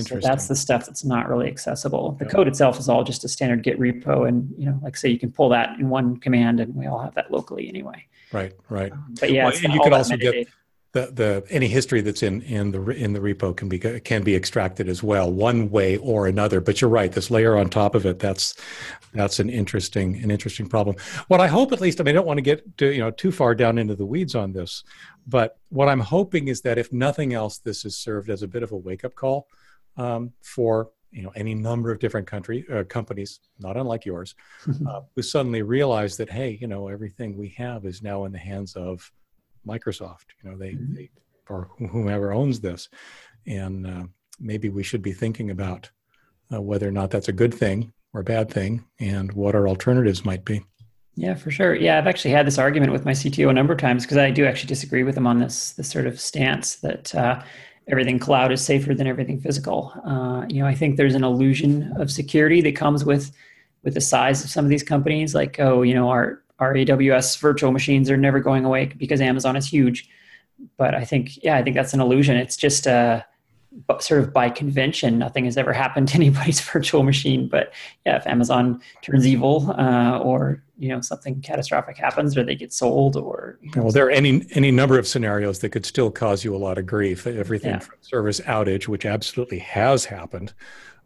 [0.00, 2.12] So that's the stuff that's not really accessible.
[2.18, 5.10] The code itself is all just a standard Git repo, and you know, like say,
[5.10, 8.06] you can pull that in one command, and we all have that locally anyway.
[8.32, 8.90] Right, right.
[8.90, 10.48] Um, but yeah, well, you could also get
[10.96, 14.34] the, the any history that's in in the in the repo can be can be
[14.34, 16.60] extracted as well one way or another.
[16.60, 18.54] But you're right this layer on top of it that's
[19.12, 20.96] that's an interesting an interesting problem.
[21.28, 23.10] What i hope at least i mean i don't want to get to, you know
[23.10, 24.84] too far down into the weeds on this
[25.26, 28.62] but what i'm hoping is that if nothing else this has served as a bit
[28.62, 29.48] of a wake up call
[29.96, 34.34] um, for you know any number of different country uh, companies not unlike yours
[34.88, 38.38] uh, who suddenly realize that hey you know everything we have is now in the
[38.38, 39.10] hands of
[39.66, 40.26] Microsoft.
[40.42, 40.94] You know, they, mm-hmm.
[40.94, 41.10] they
[41.48, 42.88] or whomever owns this,
[43.46, 44.04] and uh,
[44.40, 45.90] maybe we should be thinking about
[46.52, 49.68] uh, whether or not that's a good thing or a bad thing, and what our
[49.68, 50.62] alternatives might be.
[51.16, 51.74] Yeah, for sure.
[51.74, 54.30] Yeah, I've actually had this argument with my CTO a number of times because I
[54.30, 57.42] do actually disagree with him on this this sort of stance that uh,
[57.88, 59.92] everything cloud is safer than everything physical.
[60.04, 63.32] Uh, you know, I think there's an illusion of security that comes with
[63.82, 65.34] with the size of some of these companies.
[65.34, 69.56] Like, oh, you know, our our AWS virtual machines are never going away because Amazon
[69.56, 70.08] is huge.
[70.78, 72.36] But I think, yeah, I think that's an illusion.
[72.36, 73.22] It's just uh,
[74.00, 77.48] sort of by convention, nothing has ever happened to anybody's virtual machine.
[77.48, 77.72] But
[78.04, 82.72] yeah, if Amazon turns evil uh, or you know something catastrophic happens or they get
[82.72, 86.10] sold or you know, well there are any any number of scenarios that could still
[86.10, 87.78] cause you a lot of grief everything yeah.
[87.78, 90.52] from service outage which absolutely has happened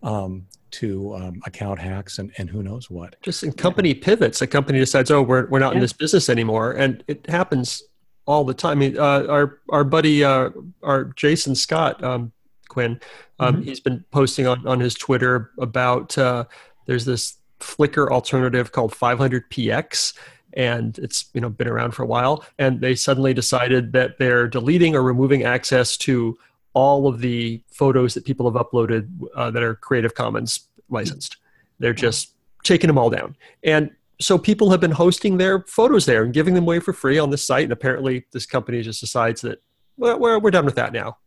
[0.03, 3.17] um, to um, account hacks and, and who knows what.
[3.23, 4.03] Just in company yeah.
[4.03, 5.77] pivots, a company decides, oh, we're, we're not yeah.
[5.77, 6.73] in this business anymore.
[6.73, 7.83] And it happens
[8.27, 8.73] all the time.
[8.73, 10.51] I mean, uh, our, our buddy, uh,
[10.83, 12.33] our Jason Scott, um,
[12.69, 13.01] Quinn,
[13.39, 13.65] um, mm-hmm.
[13.65, 16.45] he's been posting on, on his Twitter about uh,
[16.87, 20.15] there's this Flickr alternative called 500px
[20.55, 24.49] and it's you know been around for a while and they suddenly decided that they're
[24.49, 26.37] deleting or removing access to
[26.75, 31.37] all of the photos that people have uploaded uh, that are Creative Commons licensed.
[31.79, 33.37] They're just taking them all down.
[33.65, 33.91] And
[34.21, 37.31] so people have been hosting their photos there and giving them away for free on
[37.31, 37.65] this site.
[37.65, 39.63] And apparently, this company just decides that
[39.97, 41.19] well, we're, we're done with that now.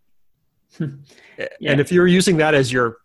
[0.79, 1.47] yeah.
[1.65, 2.97] And if you're using that as your,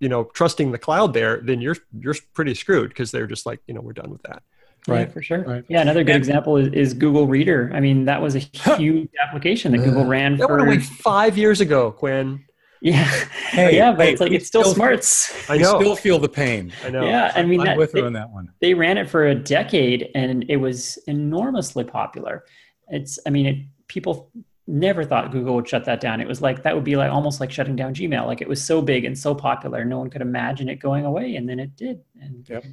[0.00, 3.60] you know, trusting the cloud there, then you're you're pretty screwed because they're just like,
[3.66, 4.42] you know, we're done with that.
[4.86, 5.42] Right, yeah, for sure.
[5.42, 5.64] Right.
[5.68, 7.70] Yeah, another good and, example is, is, Google Reader.
[7.74, 11.62] I mean, that was a huge application that Google ran that for like five years
[11.62, 12.44] ago, Quinn.
[12.82, 13.04] Yeah,
[13.50, 15.32] hey, yeah, but hey, it's like it's still, still smarts.
[15.48, 15.80] I know.
[15.80, 16.70] still feel the pain.
[16.84, 17.02] I know.
[17.02, 18.52] Yeah, I mean, I'm that, with they, you on that one.
[18.60, 22.44] They ran it for a decade, and it was enormously popular.
[22.88, 23.56] It's, I mean, it,
[23.88, 24.30] people
[24.66, 26.20] never thought Google would shut that down.
[26.20, 28.26] It was like that would be like almost like shutting down Gmail.
[28.26, 31.36] Like it was so big and so popular, no one could imagine it going away,
[31.36, 32.00] and then it did.
[32.20, 32.64] And yep.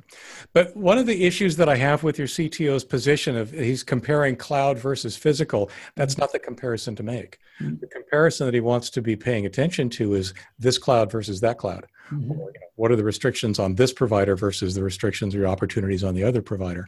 [0.54, 4.38] But one of the issues that I have with your CTO's position of he's comparing
[4.38, 7.40] cloud versus physical, that's not the comparison to make.
[7.62, 7.80] Mm-hmm.
[7.82, 11.58] The comparison that he wants to be paying attention to is this cloud versus that
[11.58, 11.88] cloud.
[12.10, 12.32] Mm-hmm.
[12.32, 16.04] Or, you know, what are the restrictions on this provider versus the restrictions or opportunities
[16.04, 16.88] on the other provider?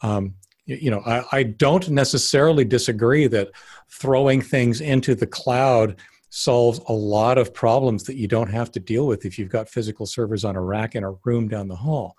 [0.00, 0.34] Um,
[0.68, 3.50] you know, I, I don't necessarily disagree that
[3.88, 5.96] throwing things into the cloud
[6.30, 9.68] solves a lot of problems that you don't have to deal with if you've got
[9.68, 12.16] physical servers on a rack in a room down the hall.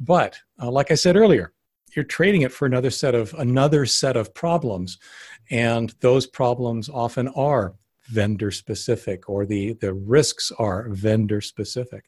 [0.00, 1.52] But uh, like I said earlier,
[1.94, 4.98] you're trading it for another set of another set of problems,
[5.50, 7.74] and those problems often are
[8.08, 12.04] vendor specific, or the the risks are vendor specific,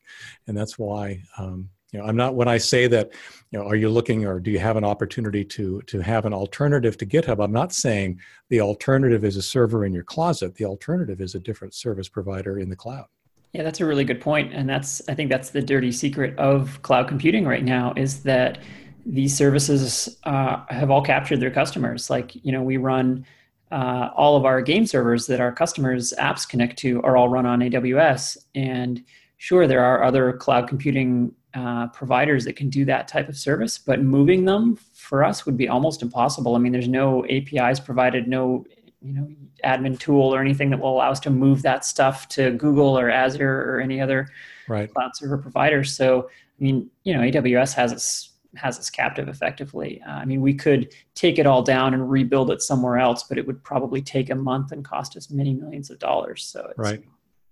[0.47, 3.13] and that's why um, you know i'm not when i say that
[3.53, 6.35] you know are you looking or do you have an opportunity to to have an
[6.35, 7.43] alternative to github?
[7.43, 10.57] I'm not saying the alternative is a server in your closet.
[10.57, 13.07] The alternative is a different service provider in the cloud.
[13.53, 14.53] Yeah that's a really good point.
[14.53, 18.59] And that's i think that's the dirty secret of cloud computing right now is that
[19.07, 22.11] these services uh, have all captured their customers.
[22.11, 23.25] Like you know we run
[23.71, 27.47] uh, all of our game servers that our customers apps connect to are all run
[27.47, 29.03] on aws and
[29.37, 33.79] sure there are other cloud computing uh, providers that can do that type of service,
[33.79, 36.55] but moving them for us would be almost impossible.
[36.55, 38.65] I mean, there's no APIs provided, no
[39.01, 39.29] you know
[39.65, 43.11] admin tool or anything that will allow us to move that stuff to Google or
[43.11, 44.29] Azure or any other
[44.69, 44.93] right.
[44.93, 45.85] cloud server provider.
[45.85, 50.01] So, I mean, you know, AWS has us has its captive effectively.
[50.07, 53.37] Uh, I mean, we could take it all down and rebuild it somewhere else, but
[53.37, 56.45] it would probably take a month and cost us many millions of dollars.
[56.45, 57.03] So it's right.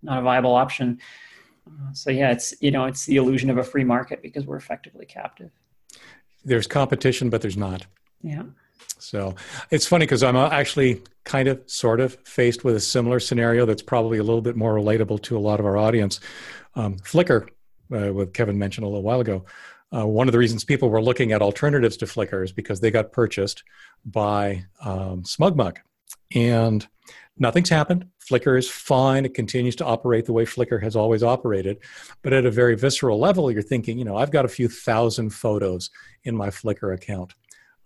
[0.03, 1.00] not a viable option.
[1.66, 4.56] Uh, so yeah, it's you know it's the illusion of a free market because we're
[4.56, 5.50] effectively captive.
[6.44, 7.86] There's competition, but there's not.
[8.22, 8.42] Yeah.
[8.98, 9.34] So
[9.70, 13.82] it's funny because I'm actually kind of sort of faced with a similar scenario that's
[13.82, 16.20] probably a little bit more relatable to a lot of our audience.
[16.74, 17.48] Um, Flickr,
[17.92, 19.44] uh, what Kevin mentioned a little while ago,
[19.94, 22.90] uh, one of the reasons people were looking at alternatives to Flickr is because they
[22.90, 23.62] got purchased
[24.04, 25.78] by um, SmugMug.
[26.34, 26.86] And
[27.38, 28.06] Nothing's happened.
[28.20, 29.24] Flickr is fine.
[29.24, 31.78] It continues to operate the way Flickr has always operated.
[32.22, 35.30] But at a very visceral level, you're thinking, you know, I've got a few thousand
[35.30, 35.90] photos
[36.24, 37.34] in my Flickr account.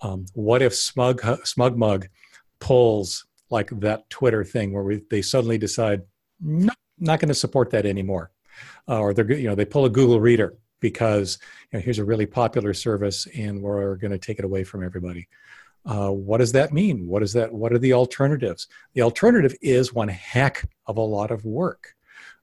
[0.01, 2.09] Um, what if Smug SmugMug
[2.59, 6.03] pulls like that Twitter thing where we, they suddenly decide,
[6.41, 8.33] no, not going to support that anymore.
[8.89, 11.39] Uh, or they're, you know, they pull a Google Reader because
[11.73, 14.85] you know, here's a really popular service and we're going to take it away from
[14.85, 15.29] everybody.
[15.87, 17.07] Uh, what does that mean?
[17.07, 17.53] What is that?
[17.53, 18.67] What are the alternatives?
[18.95, 21.95] The alternative is one heck of a lot of work.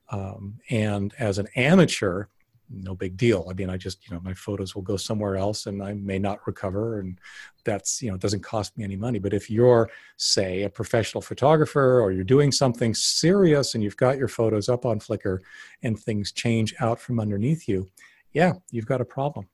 [0.10, 2.26] Um, and as an amateur,
[2.70, 3.48] no big deal.
[3.50, 6.18] I mean, I just, you know, my photos will go somewhere else and I may
[6.20, 7.00] not recover.
[7.00, 7.20] And
[7.66, 9.20] that's, you know, it doesn't cost me any money.
[9.20, 14.18] But if you're, say, a professional photographer or you're doing something serious and you've got
[14.18, 15.40] your photos up on Flickr
[15.84, 17.90] and things change out from underneath you,
[18.32, 19.48] yeah, you've got a problem.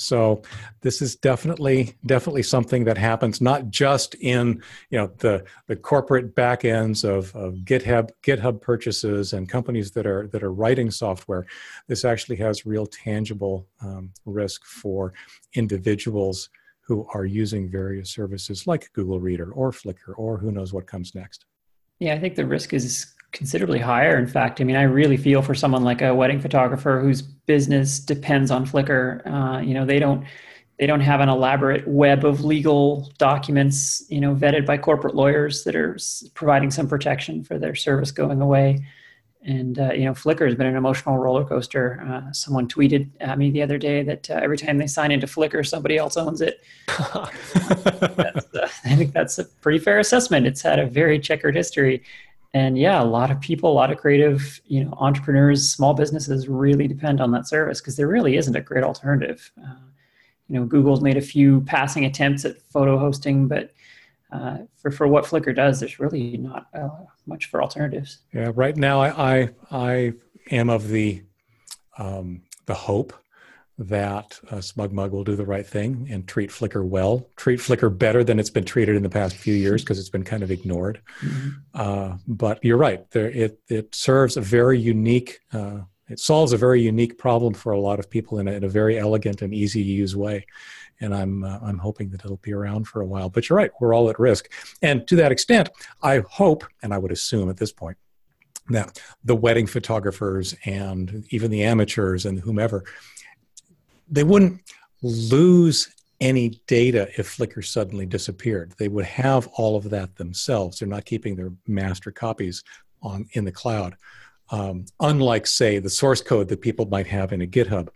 [0.00, 0.42] So
[0.80, 6.34] this is definitely definitely something that happens not just in you know the the corporate
[6.34, 11.46] back ends of, of GitHub GitHub purchases and companies that are that are writing software.
[11.86, 15.12] This actually has real tangible um, risk for
[15.54, 16.48] individuals
[16.80, 21.14] who are using various services like Google Reader or Flickr or who knows what comes
[21.14, 21.44] next.
[21.98, 24.18] Yeah, I think the risk is considerably higher.
[24.18, 27.98] In fact, I mean, I really feel for someone like a wedding photographer whose business
[28.00, 29.26] depends on Flickr.
[29.26, 30.24] Uh, you know, they don't
[30.78, 35.62] they don't have an elaborate web of legal documents, you know, vetted by corporate lawyers
[35.64, 35.98] that are
[36.32, 38.82] providing some protection for their service going away.
[39.42, 42.02] And uh, you know, Flickr has been an emotional roller coaster.
[42.06, 45.26] Uh, someone tweeted at me the other day that uh, every time they sign into
[45.26, 46.62] Flickr, somebody else owns it.
[46.88, 47.26] uh,
[48.84, 50.46] I think that's a pretty fair assessment.
[50.46, 52.02] It's had a very checkered history,
[52.52, 56.48] and yeah a lot of people a lot of creative you know entrepreneurs small businesses
[56.48, 59.50] really depend on that service because there really isn't a great alternative.
[59.62, 59.74] Uh,
[60.48, 63.72] you know google's made a few passing attempts at photo hosting but
[64.32, 66.88] uh, for, for what flickr does there's really not uh,
[67.26, 68.18] much for alternatives.
[68.32, 70.12] Yeah right now i i, I
[70.50, 71.22] am of the
[71.98, 73.12] um, the hope
[73.80, 78.22] that uh, SmugMug will do the right thing and treat Flickr well, treat Flickr better
[78.22, 81.00] than it's been treated in the past few years because it's been kind of ignored.
[81.22, 81.48] Mm-hmm.
[81.74, 85.78] Uh, but you're right; there, it it serves a very unique, uh,
[86.10, 88.68] it solves a very unique problem for a lot of people in a, in a
[88.68, 90.46] very elegant and easy to use way.
[91.00, 93.30] And I'm uh, I'm hoping that it'll be around for a while.
[93.30, 94.52] But you're right; we're all at risk.
[94.82, 95.70] And to that extent,
[96.02, 97.96] I hope, and I would assume at this point,
[98.68, 102.84] that the wedding photographers and even the amateurs and whomever
[104.10, 104.60] they wouldn't
[105.02, 108.74] lose any data if Flickr suddenly disappeared.
[108.78, 110.78] They would have all of that themselves.
[110.78, 112.62] They're not keeping their master copies
[113.02, 113.96] on in the cloud,
[114.50, 117.88] um, unlike say the source code that people might have in a GitHub.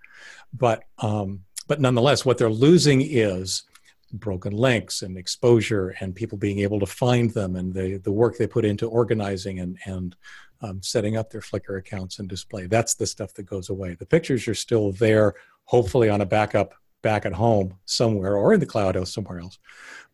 [0.52, 3.64] But um, but nonetheless, what they're losing is
[4.12, 8.38] broken links and exposure and people being able to find them and the the work
[8.38, 10.16] they put into organizing and and
[10.62, 12.66] um, setting up their Flickr accounts and display.
[12.66, 13.94] That's the stuff that goes away.
[13.94, 15.34] The pictures are still there
[15.64, 19.58] hopefully on a backup back at home somewhere or in the cloud or somewhere else.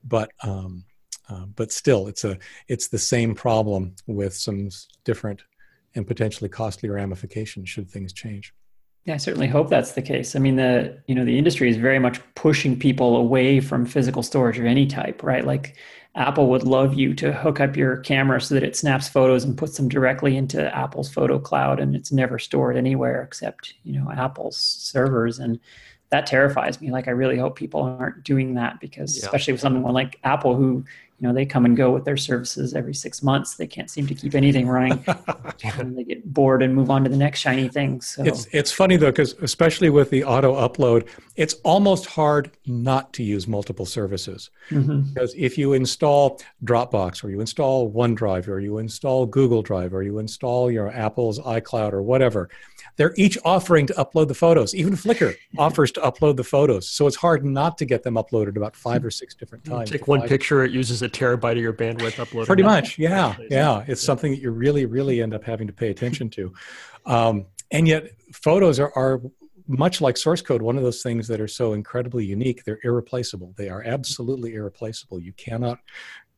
[0.05, 0.85] But um,
[1.29, 2.39] uh, but still, it's a
[2.69, 4.69] it's the same problem with some
[5.05, 5.43] different
[5.95, 8.53] and potentially costly ramifications should things change.
[9.05, 10.37] Yeah, I certainly hope that's the case.
[10.37, 14.23] I mean, the you know the industry is very much pushing people away from physical
[14.23, 15.45] storage of any type, right?
[15.45, 15.77] Like
[16.17, 19.57] Apple would love you to hook up your camera so that it snaps photos and
[19.57, 24.11] puts them directly into Apple's photo cloud and it's never stored anywhere except, you know,
[24.11, 25.39] Apple's servers.
[25.39, 25.61] And
[26.11, 26.91] that terrifies me.
[26.91, 29.25] Like I really hope people aren't doing that because yeah.
[29.25, 30.85] especially with someone like Apple who
[31.21, 33.57] you know they come and go with their services every six months.
[33.57, 35.05] They can't seem to keep anything running.
[35.63, 38.01] And they get bored and move on to the next shiny thing.
[38.01, 41.07] So it's, it's funny though because especially with the auto upload
[41.37, 44.51] it's almost hard not to use multiple services.
[44.71, 45.13] Mm-hmm.
[45.13, 50.03] because if you install dropbox or you install onedrive or you install google drive or
[50.03, 52.49] you install your apple's icloud or whatever
[53.01, 54.75] they're each offering to upload the photos.
[54.75, 56.87] Even Flickr offers to upload the photos.
[56.87, 59.91] So it's hard not to get them uploaded about five or six different times.
[59.91, 62.45] You take one picture, it uses a terabyte of your bandwidth uploaded.
[62.45, 63.37] Pretty much, yeah.
[63.49, 63.85] Yeah.
[63.89, 64.07] It's yeah.
[64.07, 66.53] something that you really, really end up having to pay attention to.
[67.07, 69.23] Um, and yet, photos are, are
[69.67, 73.55] much like source code, one of those things that are so incredibly unique, they're irreplaceable.
[73.57, 75.21] They are absolutely irreplaceable.
[75.21, 75.79] You cannot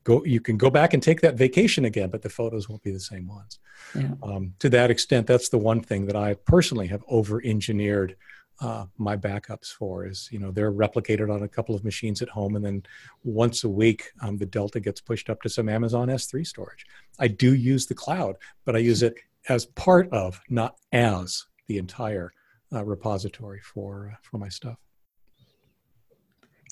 [0.04, 2.90] go you can go back and take that vacation again but the photos won't be
[2.90, 3.58] the same ones.
[3.94, 4.12] Yeah.
[4.22, 8.16] um, to that extent that's the one thing that i personally have over engineered
[8.60, 12.28] uh, my backups for is you know they're replicated on a couple of machines at
[12.28, 12.82] home and then
[13.24, 16.86] once a week um, the delta gets pushed up to some amazon s3 storage.
[17.18, 19.14] I do use the cloud but i use it
[19.48, 22.32] as part of not as the entire
[22.72, 24.78] uh, repository for uh, for my stuff.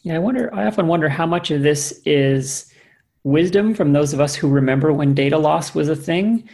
[0.04, 2.72] Yeah i wonder i often wonder how much of this is
[3.24, 6.48] wisdom from those of us who remember when data loss was a thing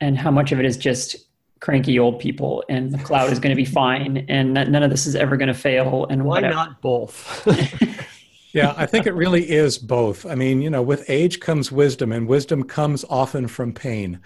[0.00, 1.16] and how much of it is just
[1.60, 5.06] cranky old people and the cloud is going to be fine and none of this
[5.06, 6.54] is ever going to fail and why whatever.
[6.54, 7.44] not both
[8.52, 10.24] yeah, I think it really is both.
[10.24, 14.20] I mean, you know, with age comes wisdom, and wisdom comes often from pain.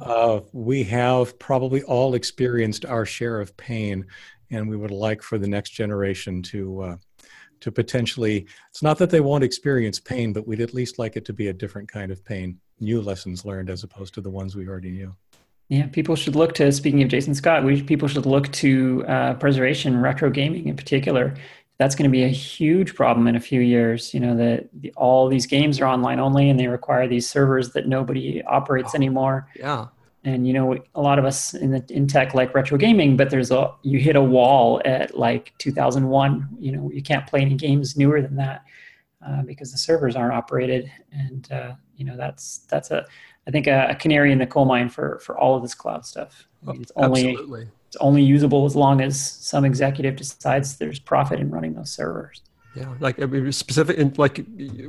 [0.00, 4.06] Uh, we have probably all experienced our share of pain,
[4.50, 6.96] and we would like for the next generation to uh,
[7.60, 8.46] to potentially.
[8.70, 11.48] It's not that they won't experience pain, but we'd at least like it to be
[11.48, 14.90] a different kind of pain, new lessons learned as opposed to the ones we already
[14.90, 15.14] knew.
[15.68, 16.70] Yeah, people should look to.
[16.70, 21.34] Speaking of Jason Scott, we people should look to uh, preservation, retro gaming in particular.
[21.78, 24.14] That's going to be a huge problem in a few years.
[24.14, 27.72] You know that the, all these games are online only, and they require these servers
[27.72, 29.48] that nobody operates oh, anymore.
[29.56, 29.86] Yeah.
[30.26, 33.30] And you know, a lot of us in the in tech like retro gaming, but
[33.30, 36.48] there's a you hit a wall at like 2001.
[36.58, 38.64] You know, you can't play any games newer than that
[39.24, 43.06] uh, because the servers aren't operated, and uh, you know that's that's a
[43.46, 46.04] I think a, a, canary in the coal mine for for all of this cloud
[46.04, 46.48] stuff.
[46.66, 47.68] I mean, it's only Absolutely.
[47.86, 52.42] it's only usable as long as some executive decides there's profit in running those servers.
[52.76, 53.16] Yeah, like
[53.52, 54.44] specific, like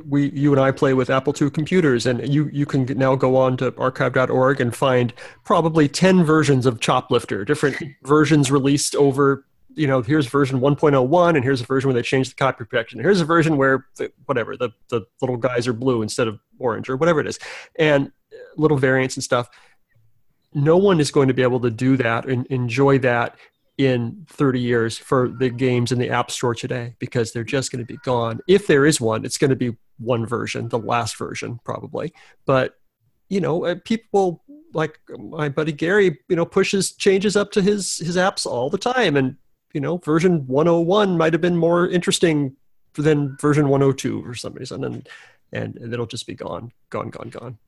[0.06, 3.34] we, you and I play with Apple II computers, and you you can now go
[3.36, 5.14] on to archive.org and find
[5.44, 9.46] probably ten versions of Choplifter, different versions released over.
[9.74, 12.98] You know, here's version 1.01, and here's a version where they changed the copy protection.
[12.98, 16.90] Here's a version where the, whatever the the little guys are blue instead of orange
[16.90, 17.38] or whatever it is,
[17.76, 18.12] and
[18.56, 19.48] little variants and stuff.
[20.52, 23.36] No one is going to be able to do that and enjoy that
[23.78, 27.84] in 30 years for the games in the App Store today because they're just going
[27.84, 28.40] to be gone.
[28.48, 32.12] If there is one, it's going to be one version, the last version probably.
[32.44, 32.74] But
[33.28, 34.42] you know, uh, people
[34.74, 38.78] like my buddy Gary, you know, pushes changes up to his his apps all the
[38.78, 39.36] time, and
[39.72, 42.56] you know, version 101 might have been more interesting
[42.94, 45.08] than version 102 for some reason, and
[45.52, 47.58] and, and it'll just be gone, gone, gone, gone.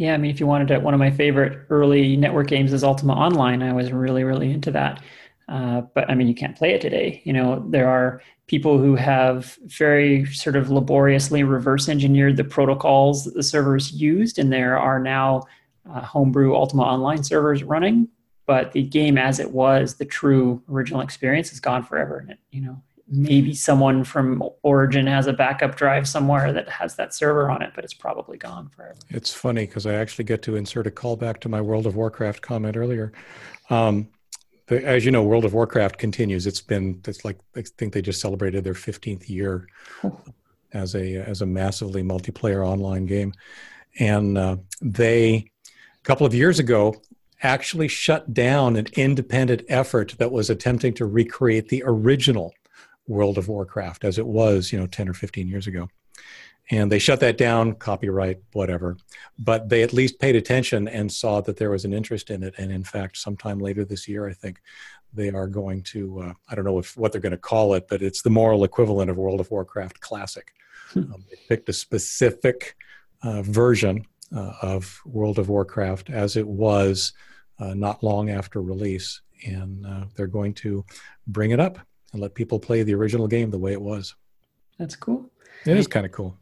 [0.00, 2.82] Yeah, I mean, if you wanted to, one of my favorite early network games is
[2.82, 3.62] Ultima Online.
[3.62, 5.02] I was really, really into that.
[5.46, 7.20] Uh, but I mean, you can't play it today.
[7.26, 13.24] You know, there are people who have very sort of laboriously reverse engineered the protocols
[13.24, 15.42] that the servers used, and there are now
[15.92, 18.08] uh, homebrew Ultima Online servers running.
[18.46, 22.20] But the game, as it was, the true original experience, is gone forever.
[22.20, 26.94] And it, you know, maybe someone from Origin has a backup drive somewhere that has
[26.96, 28.96] that server on it, but it's probably gone forever.
[29.08, 32.40] It's funny because I actually get to insert a callback to my World of Warcraft
[32.40, 33.12] comment earlier.
[33.68, 34.08] Um,
[34.68, 36.46] the, as you know, World of Warcraft continues.
[36.46, 39.66] It's been it's like I think they just celebrated their 15th year
[40.72, 43.34] as a as a massively multiplayer online game,
[43.98, 46.94] and uh, they a couple of years ago
[47.42, 52.52] actually shut down an independent effort that was attempting to recreate the original
[53.06, 55.88] World of Warcraft as it was, you know, 10 or 15 years ago.
[56.70, 58.96] And they shut that down, copyright, whatever.
[59.38, 62.54] But they at least paid attention and saw that there was an interest in it.
[62.58, 64.60] And in fact, sometime later this year, I think
[65.12, 67.88] they are going to, uh, I don't know if, what they're going to call it,
[67.88, 70.52] but it's the moral equivalent of World of Warcraft Classic.
[70.92, 71.12] Hmm.
[71.12, 72.76] Um, they picked a specific
[73.24, 77.12] uh, version uh, of World of Warcraft as it was
[77.58, 79.20] uh, not long after release.
[79.44, 80.84] And uh, they're going to
[81.26, 81.78] bring it up
[82.12, 84.14] and let people play the original game the way it was.
[84.78, 85.30] That's cool.
[85.66, 86.36] It is kind of cool.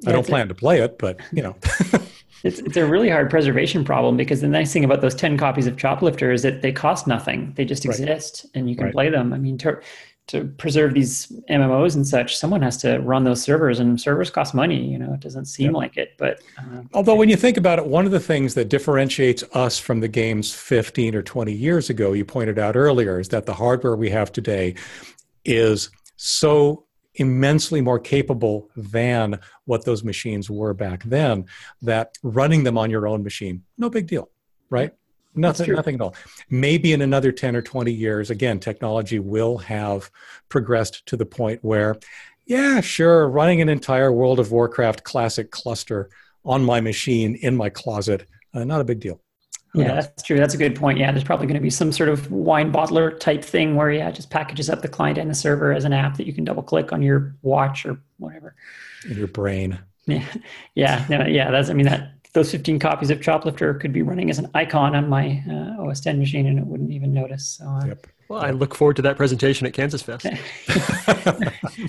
[0.00, 1.56] Yeah, I don't plan a, to play it, but you know.
[2.44, 5.66] it's it's a really hard preservation problem because the nice thing about those 10 copies
[5.66, 7.52] of Choplifter is that they cost nothing.
[7.56, 8.60] They just exist right.
[8.60, 8.92] and you can right.
[8.92, 9.32] play them.
[9.32, 9.58] I mean,
[10.28, 14.54] to preserve these MMOs and such, someone has to run those servers, and servers cost
[14.54, 14.80] money.
[14.80, 17.86] You know, it doesn't seem like it, but uh, although when you think about it,
[17.86, 22.12] one of the things that differentiates us from the games 15 or 20 years ago,
[22.12, 24.74] you pointed out earlier, is that the hardware we have today
[25.44, 31.46] is so immensely more capable than what those machines were back then.
[31.82, 34.30] That running them on your own machine, no big deal,
[34.70, 34.92] right?
[35.38, 36.14] Nothing, nothing at all.
[36.50, 40.10] Maybe in another 10 or 20 years, again, technology will have
[40.48, 41.96] progressed to the point where,
[42.46, 46.10] yeah, sure, running an entire World of Warcraft classic cluster
[46.44, 49.20] on my machine in my closet, uh, not a big deal.
[49.72, 50.06] Who yeah, knows?
[50.06, 50.38] that's true.
[50.38, 50.98] That's a good point.
[50.98, 54.30] Yeah, there's probably going to be some sort of WineBottler type thing where, yeah, just
[54.30, 56.92] packages up the client and the server as an app that you can double click
[56.92, 58.54] on your watch or whatever.
[59.08, 59.78] In your brain.
[60.08, 60.24] Yeah,
[60.74, 61.50] yeah, no, yeah.
[61.50, 61.68] That's.
[61.68, 65.08] I mean, that those 15 copies of Choplifter could be running as an icon on
[65.08, 67.58] my uh, OS 10 machine and it wouldn't even notice.
[67.58, 68.06] So, uh, yep.
[68.28, 70.38] Well, I look forward to that presentation at KansasFest.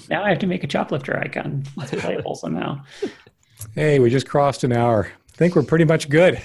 [0.09, 1.63] now I have to make a Choplifter icon.
[1.77, 2.81] It's playable somehow.
[3.75, 5.11] Hey, we just crossed an hour.
[5.33, 6.41] I think we're pretty much good.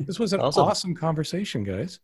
[0.00, 2.00] This was an awesome, awesome conversation, guys.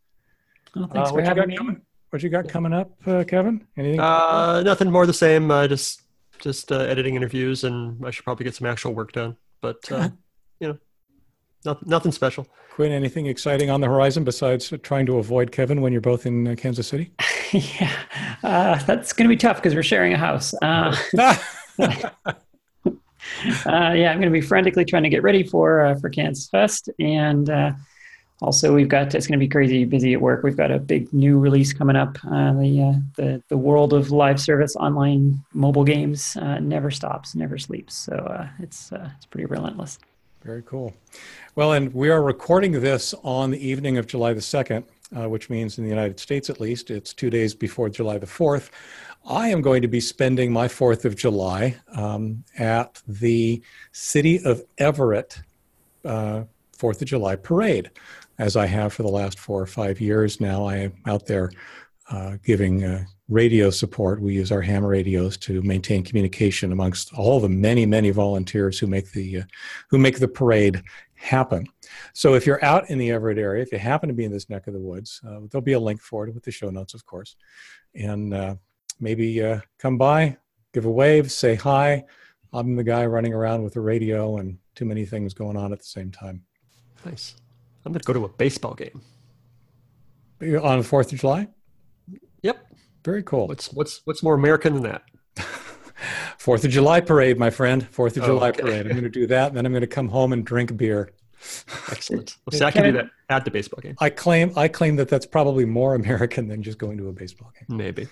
[0.75, 1.57] Well, thanks uh, for having me.
[1.57, 3.65] Coming, what you got coming up, uh, Kevin?
[3.77, 3.99] Anything?
[3.99, 5.49] Uh, nothing more the same.
[5.49, 6.03] Uh, just
[6.39, 9.37] just uh, editing interviews, and I should probably get some actual work done.
[9.61, 10.17] But uh, you know,
[11.65, 12.47] nothing, nothing special.
[12.71, 16.47] Quinn, anything exciting on the horizon besides trying to avoid Kevin when you're both in
[16.47, 17.11] uh, Kansas City?
[17.51, 17.91] yeah,
[18.43, 20.53] uh, that's going to be tough because we're sharing a house.
[20.61, 20.95] Uh,
[23.65, 26.89] Uh, yeah, I'm going to be frantically trying to get ready for uh, for KansasFest,
[26.99, 27.71] and uh,
[28.41, 30.43] also we've got it's going to be crazy busy at work.
[30.43, 32.17] We've got a big new release coming up.
[32.25, 37.35] Uh, the uh, the the world of live service online mobile games uh, never stops,
[37.35, 37.95] never sleeps.
[37.95, 39.99] So it's it's pretty relentless.
[40.45, 40.93] Very cool.
[41.55, 45.79] Well, and we are recording this on the evening of July the second, which means
[45.79, 48.69] in the United States at least, it's two days before July the fourth.
[49.27, 54.61] I am going to be spending my 4th of July um, at the City of
[54.77, 55.39] Everett
[56.05, 56.43] uh,
[56.77, 57.89] 4th of July parade,
[58.37, 60.65] as I have for the last four or five years now.
[60.65, 61.49] I am out there
[62.11, 64.21] uh, giving uh, radio support.
[64.21, 68.87] We use our ham radios to maintain communication amongst all the many, many volunteers who
[68.87, 69.43] make the, uh,
[69.89, 70.83] who make the parade
[71.15, 71.65] happen.
[72.13, 74.49] So if you're out in the Everett area, if you happen to be in this
[74.49, 76.93] neck of the woods, uh, there'll be a link for it with the show notes,
[76.93, 77.35] of course.
[77.95, 78.55] And uh,
[78.99, 80.37] maybe uh, come by,
[80.73, 82.03] give a wave, say hi.
[82.53, 85.79] I'm the guy running around with a radio and too many things going on at
[85.79, 86.43] the same time.
[87.05, 87.35] Nice.
[87.85, 89.01] I'm going to go to a baseball game.
[90.41, 91.47] On the 4th of July?
[93.05, 93.11] Yep.
[93.11, 93.47] Very cool.
[93.47, 95.03] What's, what's, what's more American than that?
[96.37, 97.87] Fourth of July parade, my friend.
[97.87, 98.61] Fourth of oh, July okay.
[98.61, 98.85] parade.
[98.85, 101.11] I'm going to do that, and then I'm going to come home and drink beer.
[101.91, 102.37] Excellent.
[102.45, 103.95] Well, see, I can do that at the baseball game.
[103.99, 107.51] I claim I claim that that's probably more American than just going to a baseball
[107.53, 107.77] game.
[107.77, 108.07] Maybe.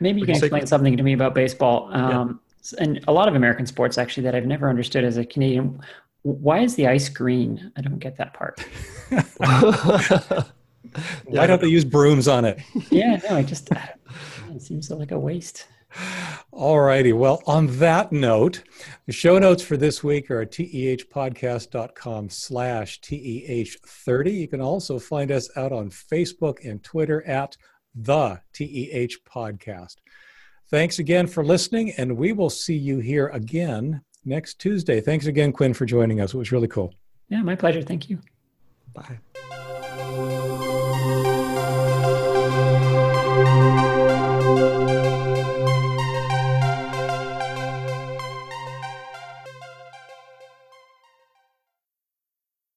[0.00, 1.88] Maybe you can explain something to me about baseball.
[1.92, 2.40] Um,
[2.72, 2.82] yeah.
[2.82, 5.80] And a lot of American sports, actually, that I've never understood as a Canadian.
[6.22, 7.72] Why is the ice green?
[7.76, 8.64] I don't get that part.
[11.24, 12.60] Why don't they use brooms on it?
[12.90, 15.66] yeah, no, I just, it seems like a waste.
[16.50, 17.12] All righty.
[17.12, 18.62] Well, on that note,
[19.06, 24.32] the show notes for this week are at tehpodcast.com slash TEH30.
[24.32, 27.56] You can also find us out on Facebook and Twitter at
[27.94, 29.96] the TEH podcast.
[30.70, 35.00] Thanks again for listening, and we will see you here again next Tuesday.
[35.00, 36.32] Thanks again, Quinn, for joining us.
[36.32, 36.94] It was really cool.
[37.28, 37.82] Yeah, my pleasure.
[37.82, 38.18] Thank you.
[38.94, 39.18] Bye.